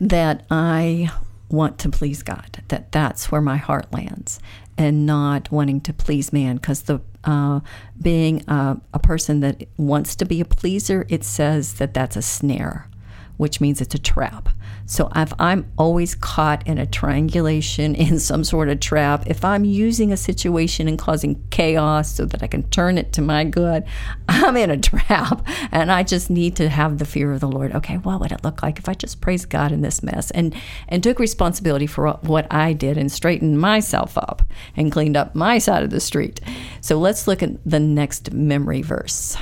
that 0.00 0.44
I 0.50 1.10
want 1.48 1.78
to 1.78 1.88
please 1.88 2.22
God, 2.22 2.62
that 2.68 2.92
that's 2.92 3.30
where 3.30 3.40
my 3.40 3.56
heart 3.56 3.92
lands, 3.92 4.40
and 4.76 5.06
not 5.06 5.50
wanting 5.50 5.80
to 5.82 5.92
please 5.92 6.32
man. 6.32 6.56
Because 6.56 6.82
the 6.82 7.00
uh, 7.24 7.60
being 8.00 8.42
a, 8.48 8.80
a 8.92 8.98
person 8.98 9.40
that 9.40 9.64
wants 9.76 10.14
to 10.16 10.24
be 10.24 10.40
a 10.40 10.44
pleaser, 10.44 11.06
it 11.08 11.24
says 11.24 11.74
that 11.74 11.94
that's 11.94 12.16
a 12.16 12.22
snare 12.22 12.88
which 13.36 13.60
means 13.60 13.80
it's 13.80 13.94
a 13.94 13.98
trap. 13.98 14.48
So 14.88 15.10
if 15.16 15.32
I'm 15.40 15.70
always 15.76 16.14
caught 16.14 16.66
in 16.66 16.78
a 16.78 16.86
triangulation 16.86 17.94
in 17.96 18.18
some 18.18 18.44
sort 18.44 18.68
of 18.68 18.80
trap, 18.80 19.24
if 19.26 19.44
I'm 19.44 19.64
using 19.64 20.12
a 20.12 20.16
situation 20.16 20.88
and 20.88 20.98
causing 20.98 21.42
chaos 21.50 22.14
so 22.14 22.24
that 22.26 22.42
I 22.42 22.46
can 22.46 22.62
turn 22.70 22.96
it 22.96 23.12
to 23.14 23.22
my 23.22 23.44
good, 23.44 23.84
I'm 24.28 24.56
in 24.56 24.70
a 24.70 24.76
trap. 24.76 25.46
And 25.72 25.90
I 25.90 26.02
just 26.02 26.30
need 26.30 26.56
to 26.56 26.68
have 26.68 26.98
the 26.98 27.04
fear 27.04 27.32
of 27.32 27.40
the 27.40 27.48
Lord. 27.48 27.74
Okay, 27.74 27.96
what 27.96 28.20
would 28.20 28.32
it 28.32 28.44
look 28.44 28.62
like 28.62 28.78
if 28.78 28.88
I 28.88 28.94
just 28.94 29.20
praised 29.20 29.50
God 29.50 29.72
in 29.72 29.82
this 29.82 30.02
mess 30.02 30.30
and 30.30 30.54
and 30.88 31.02
took 31.02 31.18
responsibility 31.18 31.86
for 31.86 32.12
what 32.22 32.46
I 32.52 32.72
did 32.72 32.96
and 32.96 33.10
straightened 33.10 33.60
myself 33.60 34.16
up 34.16 34.42
and 34.76 34.92
cleaned 34.92 35.16
up 35.16 35.34
my 35.34 35.58
side 35.58 35.82
of 35.82 35.90
the 35.90 36.00
street. 36.00 36.40
So 36.80 36.98
let's 36.98 37.26
look 37.26 37.42
at 37.42 37.50
the 37.64 37.80
next 37.80 38.32
memory 38.32 38.82
verse. 38.82 39.36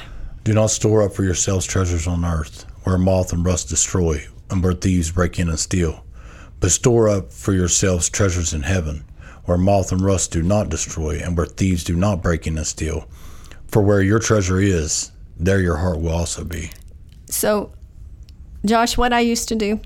Do 0.44 0.52
not 0.52 0.70
store 0.70 1.02
up 1.02 1.12
for 1.12 1.24
yourselves 1.24 1.66
treasures 1.66 2.06
on 2.06 2.24
earth 2.24 2.66
where 2.84 2.98
moth 2.98 3.32
and 3.32 3.44
rust 3.44 3.68
destroy, 3.68 4.26
and 4.50 4.62
where 4.62 4.74
thieves 4.74 5.10
break 5.10 5.38
in 5.38 5.48
and 5.48 5.58
steal. 5.58 6.04
But 6.60 6.70
store 6.70 7.08
up 7.08 7.32
for 7.32 7.52
yourselves 7.52 8.08
treasures 8.08 8.54
in 8.54 8.62
heaven, 8.62 9.04
where 9.44 9.58
moth 9.58 9.90
and 9.90 10.00
rust 10.00 10.32
do 10.32 10.42
not 10.42 10.68
destroy, 10.68 11.18
and 11.18 11.36
where 11.36 11.46
thieves 11.46 11.82
do 11.84 11.96
not 11.96 12.22
break 12.22 12.46
in 12.46 12.56
and 12.56 12.66
steal. 12.66 13.08
For 13.68 13.82
where 13.82 14.02
your 14.02 14.18
treasure 14.18 14.60
is, 14.60 15.10
there 15.36 15.60
your 15.60 15.76
heart 15.76 16.00
will 16.00 16.12
also 16.12 16.44
be. 16.44 16.70
So, 17.26 17.72
Josh, 18.64 18.96
what 18.96 19.12
I 19.12 19.20
used 19.20 19.48
to 19.48 19.54
do, 19.54 19.80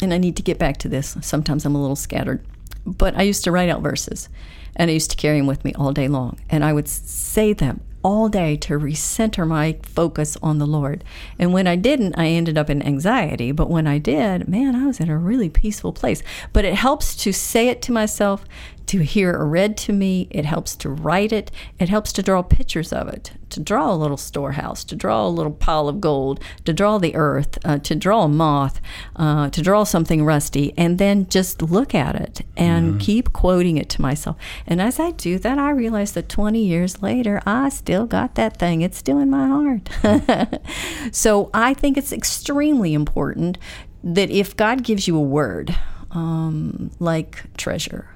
and 0.00 0.14
I 0.14 0.18
need 0.18 0.36
to 0.36 0.42
get 0.42 0.58
back 0.58 0.78
to 0.78 0.88
this, 0.88 1.16
sometimes 1.20 1.64
I'm 1.64 1.74
a 1.74 1.80
little 1.80 1.96
scattered, 1.96 2.44
but 2.86 3.14
I 3.16 3.22
used 3.22 3.44
to 3.44 3.52
write 3.52 3.68
out 3.68 3.82
verses, 3.82 4.28
and 4.76 4.90
I 4.90 4.94
used 4.94 5.10
to 5.10 5.16
carry 5.16 5.38
them 5.38 5.46
with 5.46 5.64
me 5.64 5.74
all 5.74 5.92
day 5.92 6.08
long, 6.08 6.40
and 6.48 6.64
I 6.64 6.72
would 6.72 6.88
say 6.88 7.52
them 7.52 7.80
all 8.02 8.28
day 8.28 8.56
to 8.56 8.78
recenter 8.78 9.46
my 9.46 9.76
focus 9.82 10.36
on 10.42 10.58
the 10.58 10.66
Lord. 10.66 11.04
And 11.38 11.52
when 11.52 11.66
I 11.66 11.76
didn't, 11.76 12.18
I 12.18 12.26
ended 12.28 12.56
up 12.56 12.70
in 12.70 12.82
anxiety. 12.82 13.52
But 13.52 13.70
when 13.70 13.86
I 13.86 13.98
did, 13.98 14.48
man, 14.48 14.74
I 14.74 14.86
was 14.86 15.00
in 15.00 15.10
a 15.10 15.18
really 15.18 15.48
peaceful 15.48 15.92
place. 15.92 16.22
But 16.52 16.64
it 16.64 16.74
helps 16.74 17.14
to 17.16 17.32
say 17.32 17.68
it 17.68 17.82
to 17.82 17.92
myself, 17.92 18.44
to 18.86 19.00
hear 19.00 19.30
it 19.30 19.44
read 19.44 19.76
to 19.78 19.92
me. 19.92 20.28
It 20.30 20.44
helps 20.44 20.76
to 20.76 20.88
write 20.88 21.32
it. 21.32 21.50
It 21.78 21.88
helps 21.88 22.12
to 22.14 22.22
draw 22.22 22.42
pictures 22.42 22.92
of 22.92 23.08
it, 23.08 23.32
to 23.50 23.60
draw 23.60 23.92
a 23.92 23.96
little 23.96 24.16
storehouse, 24.16 24.84
to 24.84 24.96
draw 24.96 25.26
a 25.26 25.28
little 25.28 25.52
pile 25.52 25.88
of 25.88 26.00
gold, 26.00 26.40
to 26.64 26.72
draw 26.72 26.98
the 26.98 27.14
earth, 27.14 27.58
uh, 27.64 27.78
to 27.78 27.94
draw 27.94 28.24
a 28.24 28.28
moth, 28.28 28.80
uh, 29.16 29.50
to 29.50 29.62
draw 29.62 29.84
something 29.84 30.24
rusty, 30.24 30.72
and 30.76 30.98
then 30.98 31.28
just 31.28 31.62
look 31.62 31.94
at 31.94 32.16
it 32.16 32.42
and 32.56 33.00
keep 33.00 33.32
quoting 33.32 33.76
it 33.76 33.88
to 33.90 34.02
myself. 34.02 34.36
And 34.66 34.80
as 34.80 34.98
I 34.98 35.12
do 35.12 35.38
that, 35.38 35.58
I 35.58 35.70
realize 35.70 36.12
that 36.12 36.28
20 36.28 36.62
years 36.62 37.02
later, 37.02 37.40
I 37.46 37.68
still 37.68 38.06
got 38.06 38.34
that 38.34 38.58
thing. 38.58 38.82
It's 38.82 38.98
still 38.98 39.18
in 39.18 39.30
my 39.30 39.46
heart. 39.46 40.60
so 41.12 41.50
I 41.54 41.74
think 41.74 41.96
it's 41.96 42.12
extremely 42.12 42.94
important 42.94 43.58
that 44.02 44.30
if 44.30 44.56
God 44.56 44.82
gives 44.82 45.06
you 45.06 45.16
a 45.16 45.22
word, 45.22 45.76
um, 46.12 46.90
like 46.98 47.56
treasure, 47.56 48.08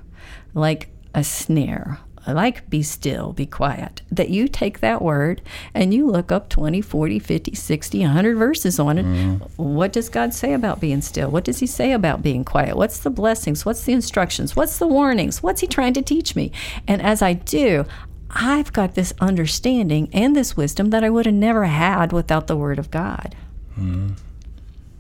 like 0.55 0.89
a 1.15 1.25
snare, 1.25 1.99
like 2.27 2.69
be 2.71 2.83
still, 2.83 3.33
be 3.33 3.47
quiet, 3.47 4.03
that 4.11 4.31
you 4.31 4.49
take 4.49 4.81
that 4.81 5.03
word 5.03 5.43
and 5.75 5.93
you 5.93 6.09
look 6.09 6.33
up 6.33 6.49
20, 6.49 6.81
40, 6.81 7.19
50, 7.19 7.55
60, 7.55 8.01
100 8.01 8.37
verses 8.37 8.79
on 8.79 8.99
it. 8.99 9.05
Mm-hmm. 9.05 9.63
What 9.63 9.93
does 9.93 10.09
God 10.09 10.33
say 10.33 10.53
about 10.53 10.81
being 10.81 11.03
still? 11.03 11.31
What 11.31 11.45
does 11.45 11.59
He 11.59 11.67
say 11.67 11.93
about 11.93 12.23
being 12.23 12.45
quiet? 12.45 12.77
What's 12.77 12.99
the 12.99 13.11
blessings? 13.11 13.65
What's 13.65 13.85
the 13.85 13.93
instructions? 13.93 14.57
What's 14.57 14.79
the 14.79 14.87
warnings? 14.87 15.43
What's 15.43 15.61
He 15.61 15.67
trying 15.67 15.95
to 15.95 16.03
teach 16.03 16.35
me? 16.35 16.51
And 16.89 17.03
as 17.03 17.21
I 17.21 17.35
do, 17.35 17.85
I've 18.31 18.73
got 18.73 18.95
this 18.95 19.13
understanding 19.21 20.09
and 20.13 20.35
this 20.35 20.57
wisdom 20.57 20.91
that 20.91 21.05
I 21.05 21.11
would 21.11 21.27
have 21.27 21.35
never 21.35 21.67
had 21.67 22.13
without 22.13 22.47
the 22.47 22.57
Word 22.57 22.79
of 22.79 22.91
God. 22.91 23.37
Mm-hmm. 23.79 24.15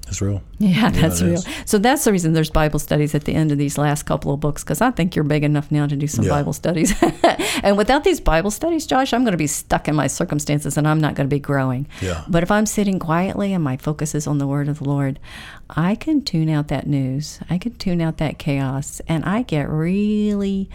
It's 0.07 0.21
real. 0.21 0.43
Yeah, 0.59 0.91
that's 0.91 1.23
real. 1.23 1.35
is. 1.35 1.47
So 1.67 1.79
that's 1.79 2.05
the 2.05 2.13
reason 2.13 2.35
there's 2.35 2.51
Bible 2.51 2.79
studies 2.79 3.15
at 3.15 3.25
the 3.25 3.35
end 3.35 3.51
of 3.53 3.59
these 3.59 3.79
last 3.79 4.05
couple 4.05 4.33
of 4.35 4.41
books 4.41 4.63
because 4.63 4.81
I 4.81 4.91
think 4.91 5.17
you're 5.17 5.25
big 5.25 5.43
enough 5.45 5.71
now 5.73 5.87
to 5.87 5.97
do 5.97 6.07
some 6.07 6.25
Yeah. 6.27 6.31
Bible 6.31 6.53
studies. 6.53 6.95
and 7.63 7.77
without 7.77 8.05
these 8.05 8.21
Bible 8.21 8.51
studies, 8.51 8.87
Josh, 8.87 9.13
I'm 9.13 9.23
going 9.23 9.33
to 9.33 9.39
be 9.39 9.47
stuck 9.47 9.89
in 9.89 9.95
my 9.95 10.07
circumstances 10.07 10.77
and 10.77 10.87
I'm 10.87 11.01
not 11.01 11.15
going 11.15 11.29
to 11.29 11.35
be 11.35 11.41
growing. 11.41 11.87
Yeah. 12.03 12.23
But 12.29 12.43
if 12.43 12.51
I'm 12.51 12.67
sitting 12.67 12.99
quietly 12.99 13.53
and 13.55 13.65
my 13.65 13.77
focus 13.77 14.15
is 14.15 14.27
on 14.27 14.39
the 14.39 14.47
Word 14.47 14.69
of 14.69 14.79
the 14.81 14.85
Lord, 14.85 15.19
I 15.71 15.95
can 15.95 16.23
tune 16.23 16.51
out 16.51 16.69
that 16.69 16.87
news. 16.87 17.41
I 17.49 17.59
can 17.59 17.75
tune 17.77 18.01
out 18.03 18.19
that 18.19 18.39
chaos, 18.39 19.01
and 19.09 19.25
I 19.25 19.43
get 19.43 19.69
really, 19.71 20.69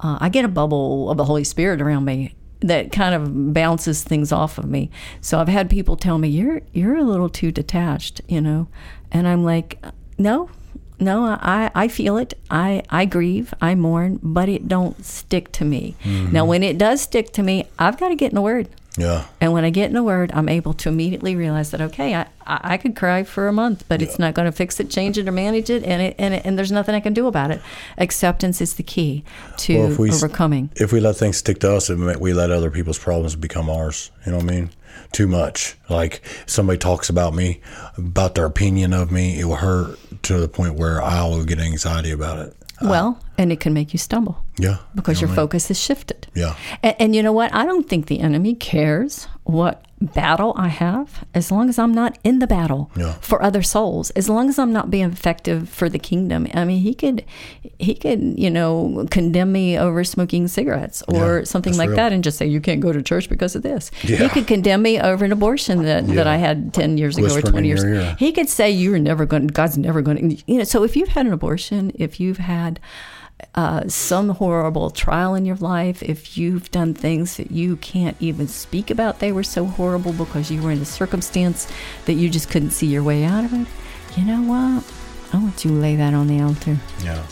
uh, 0.00 0.18
I 0.20 0.28
get 0.28 0.44
a 0.44 0.48
bubble 0.48 1.10
of 1.10 1.16
the 1.16 1.24
Holy 1.24 1.44
Spirit 1.44 1.80
around 1.82 2.04
me 2.04 2.34
that 2.60 2.90
kind 2.92 3.14
of 3.14 3.54
bounces 3.54 4.02
things 4.02 4.32
off 4.32 4.58
of 4.58 4.64
me. 4.64 4.90
So 5.20 5.38
I've 5.38 5.48
had 5.48 5.70
people 5.70 5.96
tell 5.96 6.18
me 6.18 6.28
you're 6.28 6.62
you're 6.72 6.96
a 6.96 7.04
little 7.04 7.28
too 7.28 7.52
detached, 7.52 8.20
you 8.28 8.40
know, 8.40 8.68
and 9.10 9.28
I'm 9.28 9.44
like, 9.44 9.82
no. 10.18 10.50
No, 11.00 11.26
I, 11.26 11.70
I 11.76 11.86
feel 11.86 12.16
it. 12.16 12.34
I, 12.50 12.82
I 12.90 13.04
grieve. 13.04 13.54
I 13.60 13.76
mourn, 13.76 14.18
but 14.20 14.48
it 14.48 14.66
don't 14.66 15.04
stick 15.04 15.52
to 15.52 15.64
me. 15.64 15.94
Now, 16.04 16.10
mm-hmm. 16.10 16.48
when 16.48 16.64
it 16.64 16.76
does 16.76 17.00
stick 17.00 17.30
to 17.34 17.42
me, 17.44 17.68
I've 17.78 18.00
got 18.00 18.08
to 18.08 18.16
get 18.16 18.32
in 18.32 18.34
the 18.34 18.42
Word. 18.42 18.68
Yeah. 18.98 19.26
And 19.40 19.52
when 19.52 19.64
I 19.64 19.70
get 19.70 19.90
in 19.90 19.96
a 19.96 20.02
word, 20.02 20.32
I'm 20.34 20.48
able 20.48 20.74
to 20.74 20.88
immediately 20.88 21.36
realize 21.36 21.70
that 21.70 21.80
okay, 21.80 22.14
I, 22.14 22.26
I 22.46 22.76
could 22.76 22.96
cry 22.96 23.22
for 23.22 23.46
a 23.46 23.52
month, 23.52 23.84
but 23.88 24.02
it's 24.02 24.18
not 24.18 24.34
going 24.34 24.46
to 24.46 24.52
fix 24.52 24.80
it, 24.80 24.90
change 24.90 25.16
it, 25.18 25.28
or 25.28 25.32
manage 25.32 25.70
it, 25.70 25.84
and 25.84 26.02
it, 26.02 26.16
and 26.18 26.34
it, 26.34 26.42
and 26.44 26.58
there's 26.58 26.72
nothing 26.72 26.94
I 26.94 27.00
can 27.00 27.14
do 27.14 27.26
about 27.26 27.50
it. 27.50 27.62
Acceptance 27.96 28.60
is 28.60 28.74
the 28.74 28.82
key 28.82 29.24
to 29.58 29.78
Well, 29.78 29.92
if 29.92 29.98
we 29.98 30.10
overcoming. 30.10 30.70
If 30.74 30.92
we 30.92 31.00
let 31.00 31.16
things 31.16 31.36
stick 31.36 31.60
to 31.60 31.74
us, 31.74 31.88
we 31.88 32.32
let 32.32 32.50
other 32.50 32.70
people's 32.70 32.98
problems 32.98 33.36
become 33.36 33.70
ours. 33.70 34.10
You 34.26 34.32
know 34.32 34.38
what 34.38 34.50
I 34.50 34.54
mean? 34.54 34.70
Too 35.12 35.28
much. 35.28 35.76
Like 35.88 36.22
somebody 36.46 36.78
talks 36.78 37.08
about 37.08 37.34
me, 37.34 37.60
about 37.96 38.34
their 38.34 38.46
opinion 38.46 38.92
of 38.92 39.12
me, 39.12 39.38
it 39.38 39.44
will 39.44 39.56
hurt 39.56 39.98
to 40.24 40.38
the 40.38 40.48
point 40.48 40.74
where 40.74 41.00
I 41.00 41.22
will 41.24 41.44
get 41.44 41.60
anxiety 41.60 42.10
about 42.10 42.38
it. 42.40 42.56
well, 42.82 43.20
and 43.38 43.52
it 43.52 43.60
can 43.60 43.72
make 43.72 43.92
you 43.94 43.98
stumble 43.98 44.44
Yeah. 44.58 44.78
because 44.94 45.20
your 45.20 45.30
focus 45.30 45.70
is 45.70 45.80
shifted. 45.80 46.26
Yeah. 46.34 46.54
And, 46.82 46.96
and 46.98 47.16
you 47.16 47.22
know 47.22 47.32
what? 47.32 47.54
I 47.54 47.64
don't 47.64 47.88
think 47.88 48.06
the 48.06 48.18
enemy 48.20 48.54
cares 48.54 49.28
what 49.44 49.84
battle 50.00 50.52
I 50.56 50.68
have 50.68 51.24
as 51.34 51.50
long 51.50 51.68
as 51.68 51.76
I'm 51.78 51.92
not 51.92 52.18
in 52.22 52.38
the 52.38 52.46
battle 52.46 52.90
Yeah. 52.96 53.14
for 53.20 53.42
other 53.42 53.62
souls. 53.62 54.10
As 54.10 54.28
long 54.28 54.48
as 54.48 54.58
I'm 54.58 54.72
not 54.72 54.90
being 54.90 55.10
effective 55.10 55.68
for 55.68 55.88
the 55.88 55.98
kingdom. 55.98 56.46
I 56.54 56.64
mean, 56.64 56.80
he 56.80 56.94
could, 56.94 57.24
he 57.78 57.94
could, 57.94 58.38
you 58.38 58.50
know, 58.50 59.06
condemn 59.10 59.50
me 59.50 59.76
over 59.78 60.04
smoking 60.04 60.46
cigarettes 60.48 61.02
or 61.08 61.38
Yeah, 61.38 61.44
something 61.44 61.76
like 61.76 61.88
real. 61.88 61.96
that, 61.96 62.12
and 62.12 62.22
just 62.22 62.38
say 62.38 62.46
you 62.46 62.60
can't 62.60 62.80
go 62.80 62.92
to 62.92 63.02
church 63.02 63.28
because 63.28 63.56
of 63.56 63.62
this. 63.62 63.90
He 64.02 64.28
could 64.28 64.46
condemn 64.46 64.82
me 64.82 65.00
over 65.00 65.24
an 65.24 65.32
abortion 65.32 65.82
that, 65.84 66.06
that 66.08 66.26
I 66.28 66.36
had 66.36 66.72
ten 66.74 66.96
years 66.98 67.16
ago 67.18 67.34
or 67.34 67.40
twenty 67.42 67.68
years. 67.68 67.82
your 67.82 67.94
ear. 67.94 68.16
He 68.18 68.30
could 68.32 68.48
say 68.48 68.70
you're 68.70 68.98
never 69.00 69.26
going. 69.26 69.46
God's 69.48 69.78
never 69.78 70.00
going 70.02 70.36
to. 70.36 70.42
You 70.46 70.58
know. 70.58 70.64
So 70.64 70.84
if 70.84 70.94
you've 70.96 71.08
had 71.08 71.26
an 71.26 71.32
abortion, 71.32 71.90
if 71.96 72.20
you've 72.20 72.38
had 72.38 72.78
uh, 73.54 73.86
some 73.88 74.30
horrible 74.30 74.90
trial 74.90 75.34
in 75.34 75.44
your 75.44 75.56
life, 75.56 76.02
if 76.02 76.36
you've 76.36 76.70
done 76.70 76.94
things 76.94 77.36
that 77.36 77.50
you 77.50 77.76
can't 77.76 78.16
even 78.20 78.48
speak 78.48 78.90
about, 78.90 79.18
they 79.20 79.32
were 79.32 79.42
so 79.42 79.64
horrible 79.64 80.12
because 80.12 80.50
you 80.50 80.60
were 80.62 80.70
in 80.72 80.78
a 80.80 80.84
circumstance 80.84 81.70
that 82.06 82.14
you 82.14 82.28
just 82.30 82.50
couldn't 82.50 82.70
see 82.70 82.86
your 82.86 83.02
way 83.02 83.24
out 83.24 83.44
of 83.44 83.52
it. 83.54 83.66
You 84.16 84.24
know 84.24 84.42
what? 84.42 84.84
I 85.32 85.38
want 85.38 85.64
you 85.64 85.70
to 85.72 85.76
lay 85.76 85.96
that 85.96 86.14
on 86.14 86.26
the 86.26 86.40
altar 86.40 86.78
Yeah. 87.02 87.24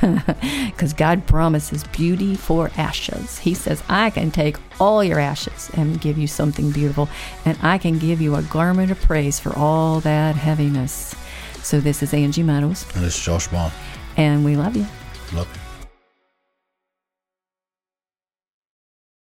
because 0.70 0.92
God 0.92 1.26
promises 1.26 1.84
beauty 1.84 2.34
for 2.36 2.70
ashes. 2.76 3.38
He 3.38 3.54
says, 3.54 3.82
I 3.88 4.10
can 4.10 4.30
take 4.30 4.56
all 4.80 5.02
your 5.04 5.18
ashes 5.18 5.70
and 5.74 6.00
give 6.00 6.16
you 6.18 6.26
something 6.26 6.70
beautiful, 6.70 7.08
and 7.44 7.58
I 7.62 7.78
can 7.78 7.98
give 7.98 8.20
you 8.20 8.34
a 8.36 8.42
garment 8.42 8.90
of 8.90 9.00
praise 9.00 9.38
for 9.38 9.56
all 9.56 10.00
that 10.00 10.36
heaviness. 10.36 11.14
So, 11.62 11.80
this 11.80 12.02
is 12.02 12.12
Angie 12.14 12.42
Meadows, 12.42 12.84
And 12.94 13.04
this 13.04 13.16
is 13.18 13.24
Josh 13.24 13.48
Baum. 13.48 13.70
and 14.16 14.44
we 14.44 14.56
love 14.56 14.76
you. 14.76 14.86
You. 15.34 15.63